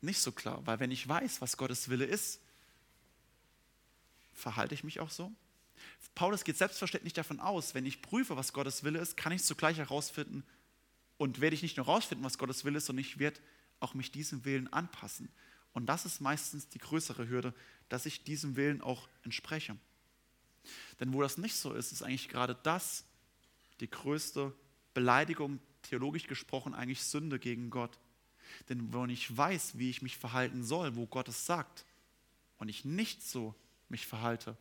nicht 0.00 0.20
so 0.20 0.32
klar, 0.32 0.66
weil 0.66 0.80
wenn 0.80 0.90
ich 0.90 1.08
weiß, 1.08 1.40
was 1.40 1.56
Gottes 1.56 1.88
Wille 1.88 2.04
ist, 2.04 2.40
verhalte 4.34 4.74
ich 4.74 4.84
mich 4.84 5.00
auch 5.00 5.10
so? 5.10 5.32
Paulus 6.14 6.44
geht 6.44 6.58
selbstverständlich 6.58 7.12
davon 7.12 7.40
aus, 7.40 7.74
wenn 7.74 7.86
ich 7.86 8.02
prüfe, 8.02 8.36
was 8.36 8.52
Gottes 8.52 8.84
Wille 8.84 8.98
ist, 8.98 9.16
kann 9.16 9.32
ich 9.32 9.44
zugleich 9.44 9.78
herausfinden, 9.78 10.44
und 11.16 11.40
werde 11.40 11.54
ich 11.54 11.62
nicht 11.62 11.76
nur 11.76 11.86
herausfinden, 11.86 12.24
was 12.24 12.38
Gottes 12.38 12.64
Wille 12.64 12.78
ist, 12.78 12.86
sondern 12.86 13.04
ich 13.04 13.18
werde 13.18 13.40
auch 13.80 13.94
mich 13.94 14.10
diesem 14.12 14.44
Willen 14.44 14.72
anpassen. 14.72 15.28
Und 15.72 15.86
das 15.86 16.04
ist 16.04 16.20
meistens 16.20 16.68
die 16.68 16.78
größere 16.78 17.28
Hürde, 17.28 17.54
dass 17.88 18.06
ich 18.06 18.24
diesem 18.24 18.56
Willen 18.56 18.80
auch 18.82 19.08
entspreche. 19.24 19.76
Denn 21.00 21.12
wo 21.12 21.22
das 21.22 21.38
nicht 21.38 21.54
so 21.56 21.72
ist, 21.72 21.92
ist 21.92 22.02
eigentlich 22.02 22.28
gerade 22.28 22.56
das 22.62 23.04
die 23.80 23.90
größte 23.90 24.54
Beleidigung, 24.94 25.58
theologisch 25.82 26.28
gesprochen, 26.28 26.74
eigentlich 26.74 27.02
Sünde 27.02 27.38
gegen 27.38 27.70
Gott. 27.70 27.98
Denn 28.68 28.92
wenn 28.92 29.10
ich 29.10 29.36
weiß, 29.36 29.78
wie 29.78 29.90
ich 29.90 30.02
mich 30.02 30.16
verhalten 30.16 30.62
soll, 30.62 30.94
wo 30.94 31.06
Gott 31.06 31.28
es 31.28 31.46
sagt, 31.46 31.84
und 32.58 32.68
ich 32.68 32.84
nicht 32.84 33.22
so 33.22 33.54
mich 33.88 34.06
verhalte, 34.06 34.56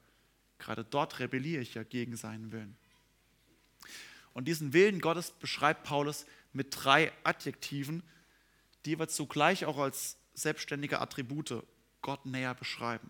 gerade 0.57 0.83
dort 0.83 1.19
rebelliere 1.19 1.61
ich 1.61 1.75
ja 1.75 1.83
gegen 1.83 2.15
seinen 2.15 2.51
Willen. 2.51 2.75
Und 4.33 4.47
diesen 4.47 4.73
Willen 4.73 5.01
Gottes 5.01 5.31
beschreibt 5.31 5.83
Paulus 5.83 6.25
mit 6.53 6.67
drei 6.71 7.11
Adjektiven, 7.23 8.03
die 8.85 8.97
wir 8.97 9.07
zugleich 9.07 9.65
auch 9.65 9.77
als 9.77 10.17
selbstständige 10.33 11.01
Attribute 11.01 11.63
Gott 12.01 12.25
näher 12.25 12.55
beschreiben. 12.55 13.09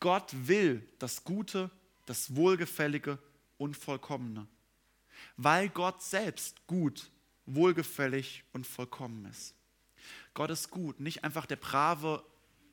Gott 0.00 0.30
will 0.32 0.86
das 0.98 1.24
Gute, 1.24 1.70
das 2.06 2.34
Wohlgefällige 2.36 3.18
und 3.58 3.76
Vollkommene, 3.76 4.46
weil 5.36 5.68
Gott 5.68 6.02
selbst 6.02 6.66
gut, 6.66 7.10
wohlgefällig 7.46 8.44
und 8.52 8.66
vollkommen 8.66 9.24
ist. 9.26 9.54
Gott 10.34 10.50
ist 10.50 10.70
gut, 10.70 11.00
nicht 11.00 11.24
einfach 11.24 11.46
der 11.46 11.56
brave 11.56 12.24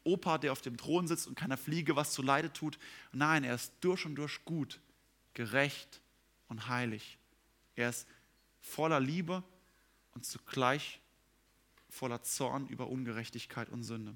Opa, 0.04 0.38
der 0.38 0.52
auf 0.52 0.62
dem 0.62 0.78
Thron 0.78 1.08
sitzt 1.08 1.28
und 1.28 1.36
keiner 1.36 1.58
Fliege 1.58 1.96
was 1.96 2.12
zu 2.12 2.22
Leide 2.22 2.52
tut. 2.52 2.78
Nein, 3.12 3.44
er 3.44 3.56
ist 3.56 3.74
durch 3.80 4.06
und 4.06 4.16
durch 4.16 4.44
gut, 4.44 4.82
gerecht 5.34 6.02
und 6.50 6.68
heilig. 6.68 7.18
Er 7.76 7.90
ist 7.90 8.08
voller 8.60 9.00
Liebe 9.00 9.44
und 10.14 10.26
zugleich 10.26 11.00
voller 11.90 12.24
Zorn 12.24 12.68
über 12.68 12.88
Ungerechtigkeit 12.88 13.70
und 13.70 13.84
Sünde. 13.84 14.16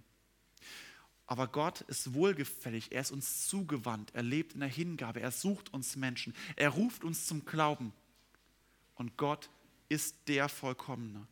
Aber 1.25 1.47
Gott 1.47 1.81
ist 1.81 2.13
wohlgefällig, 2.13 2.91
er 2.91 3.01
ist 3.01 3.11
uns 3.11 3.47
zugewandt, 3.47 4.11
er 4.15 4.23
lebt 4.23 4.53
in 4.53 4.61
der 4.61 4.69
Hingabe, 4.69 5.19
er 5.19 5.31
sucht 5.31 5.73
uns 5.73 5.97
Menschen, 5.97 6.33
er 6.55 6.69
ruft 6.69 7.03
uns 7.03 7.27
zum 7.27 7.45
Glauben. 7.45 7.93
Und 8.95 9.17
Gott 9.17 9.49
ist 9.89 10.15
der 10.27 10.47
Vollkommene. 10.47 11.27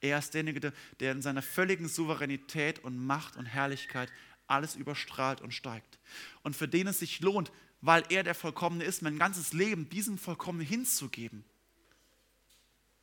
Er 0.00 0.18
ist 0.18 0.32
derjenige, 0.32 0.72
der 1.00 1.12
in 1.12 1.20
seiner 1.20 1.42
völligen 1.42 1.88
Souveränität 1.88 2.78
und 2.78 2.96
Macht 2.96 3.36
und 3.36 3.44
Herrlichkeit 3.44 4.10
alles 4.46 4.76
überstrahlt 4.76 5.40
und 5.40 5.52
steigt. 5.52 5.98
Und 6.42 6.56
für 6.56 6.68
den 6.68 6.86
es 6.86 7.00
sich 7.00 7.20
lohnt, 7.20 7.52
weil 7.80 8.04
er 8.08 8.22
der 8.22 8.34
Vollkommene 8.34 8.84
ist, 8.84 9.02
mein 9.02 9.18
ganzes 9.18 9.52
Leben 9.52 9.88
diesem 9.88 10.16
Vollkommenen 10.16 10.66
hinzugeben. 10.66 11.44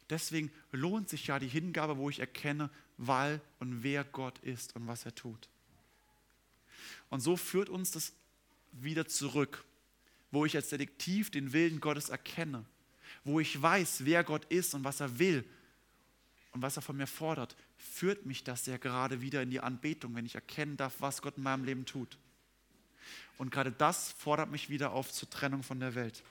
Deswegen 0.09 0.51
lohnt 0.71 1.09
sich 1.09 1.27
ja 1.27 1.39
die 1.39 1.47
Hingabe, 1.47 1.97
wo 1.97 2.09
ich 2.09 2.19
erkenne, 2.19 2.69
weil 2.97 3.41
und 3.59 3.83
wer 3.83 4.03
Gott 4.03 4.39
ist 4.39 4.75
und 4.75 4.87
was 4.87 5.05
er 5.05 5.13
tut. 5.13 5.49
Und 7.09 7.19
so 7.19 7.37
führt 7.37 7.69
uns 7.69 7.91
das 7.91 8.13
wieder 8.71 9.07
zurück, 9.07 9.65
wo 10.31 10.45
ich 10.45 10.55
als 10.55 10.69
Detektiv 10.69 11.31
den 11.31 11.53
Willen 11.53 11.79
Gottes 11.79 12.09
erkenne, 12.09 12.65
wo 13.23 13.39
ich 13.39 13.61
weiß, 13.61 14.05
wer 14.05 14.23
Gott 14.23 14.45
ist 14.45 14.73
und 14.73 14.83
was 14.83 14.99
er 14.99 15.19
will 15.19 15.43
und 16.51 16.61
was 16.61 16.75
er 16.75 16.81
von 16.81 16.97
mir 16.97 17.07
fordert, 17.07 17.55
führt 17.77 18.25
mich 18.25 18.43
das 18.43 18.65
ja 18.65 18.77
gerade 18.77 19.21
wieder 19.21 19.41
in 19.41 19.49
die 19.49 19.59
Anbetung, 19.59 20.15
wenn 20.15 20.25
ich 20.25 20.35
erkennen 20.35 20.77
darf, 20.77 20.95
was 20.99 21.21
Gott 21.21 21.37
in 21.37 21.43
meinem 21.43 21.65
Leben 21.65 21.85
tut. 21.85 22.17
Und 23.37 23.51
gerade 23.51 23.71
das 23.71 24.11
fordert 24.11 24.49
mich 24.49 24.69
wieder 24.69 24.91
auf 24.91 25.11
zur 25.11 25.29
Trennung 25.29 25.63
von 25.63 25.79
der 25.79 25.95
Welt. 25.95 26.23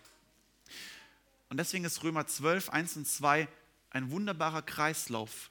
Und 1.48 1.58
deswegen 1.58 1.84
ist 1.84 2.02
Römer 2.02 2.26
12, 2.26 2.70
1 2.70 2.96
und 2.96 3.06
2 3.06 3.48
ein 3.96 4.11
wunderbarer 4.11 4.62
Kreislauf. 4.62 5.50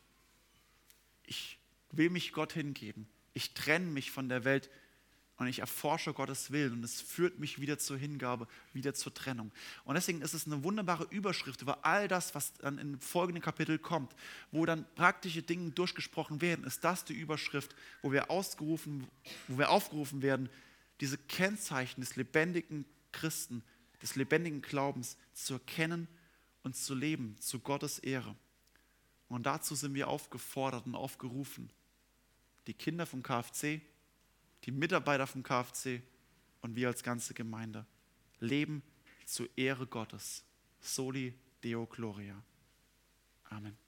Ich 1.26 1.58
will 1.92 2.10
mich 2.10 2.32
Gott 2.32 2.54
hingeben. 2.54 3.08
Ich 3.34 3.54
trenne 3.54 3.88
mich 3.88 4.12
von 4.12 4.30
der 4.30 4.44
Welt 4.46 4.70
und 5.38 5.48
ich 5.48 5.60
erforsche 5.60 6.14
Gottes 6.14 6.52
Willen 6.52 6.74
und 6.74 6.84
es 6.84 7.02
führt 7.02 7.40
mich 7.40 7.60
wieder 7.60 7.78
zur 7.80 7.98
Hingabe, 7.98 8.48
wieder 8.72 8.94
zur 8.94 9.14
Trennung. 9.14 9.52
Und 9.84 9.96
deswegen 9.96 10.22
ist 10.22 10.34
es 10.34 10.46
eine 10.46 10.64
wunderbare 10.64 11.06
Überschrift 11.10 11.62
über 11.62 11.84
all 11.86 12.08
das, 12.08 12.36
was 12.36 12.54
dann 12.54 12.78
im 12.78 13.00
folgenden 13.00 13.44
Kapitel 13.44 13.80
kommt, 13.80 14.16
wo 14.52 14.66
dann 14.66 14.86
praktische 14.96 15.42
Dinge 15.42 15.72
durchgesprochen 15.72 16.40
werden. 16.40 16.66
Ist 16.66 16.84
das 16.84 17.04
die 17.04 17.14
Überschrift, 17.14 17.76
wo 18.02 18.12
wir, 18.12 18.30
ausgerufen, 18.30 19.08
wo 19.48 19.58
wir 19.58 19.72
aufgerufen 19.72 20.22
werden, 20.22 20.50
diese 21.02 21.18
Kennzeichen 21.18 22.00
des 22.00 22.16
lebendigen 22.16 22.86
Christen, 23.12 23.64
des 24.02 24.16
lebendigen 24.16 24.62
Glaubens 24.62 25.18
zu 25.34 25.56
erkennen 25.56 26.08
und 26.66 26.76
zu 26.76 26.96
leben 26.96 27.38
zu 27.40 27.60
Gottes 27.60 28.00
Ehre. 28.00 28.36
Und 29.30 29.46
dazu 29.46 29.76
sind 29.76 29.94
wir 29.94 30.08
aufgefordert 30.08 30.88
und 30.88 30.96
aufgerufen. 30.96 31.70
Die 32.66 32.74
Kinder 32.74 33.06
vom 33.06 33.22
KFC, 33.22 33.82
die 34.64 34.72
Mitarbeiter 34.72 35.28
vom 35.28 35.44
KFC 35.44 36.02
und 36.62 36.76
wir 36.76 36.88
als 36.88 37.04
ganze 37.04 37.36
Gemeinde 37.36 37.86
leben 38.40 38.82
zur 39.26 39.48
Ehre 39.56 39.86
Gottes. 39.86 40.44
Soli 40.82 41.36
Deo 41.64 41.86
Gloria. 41.86 42.42
Amen. 43.44 43.85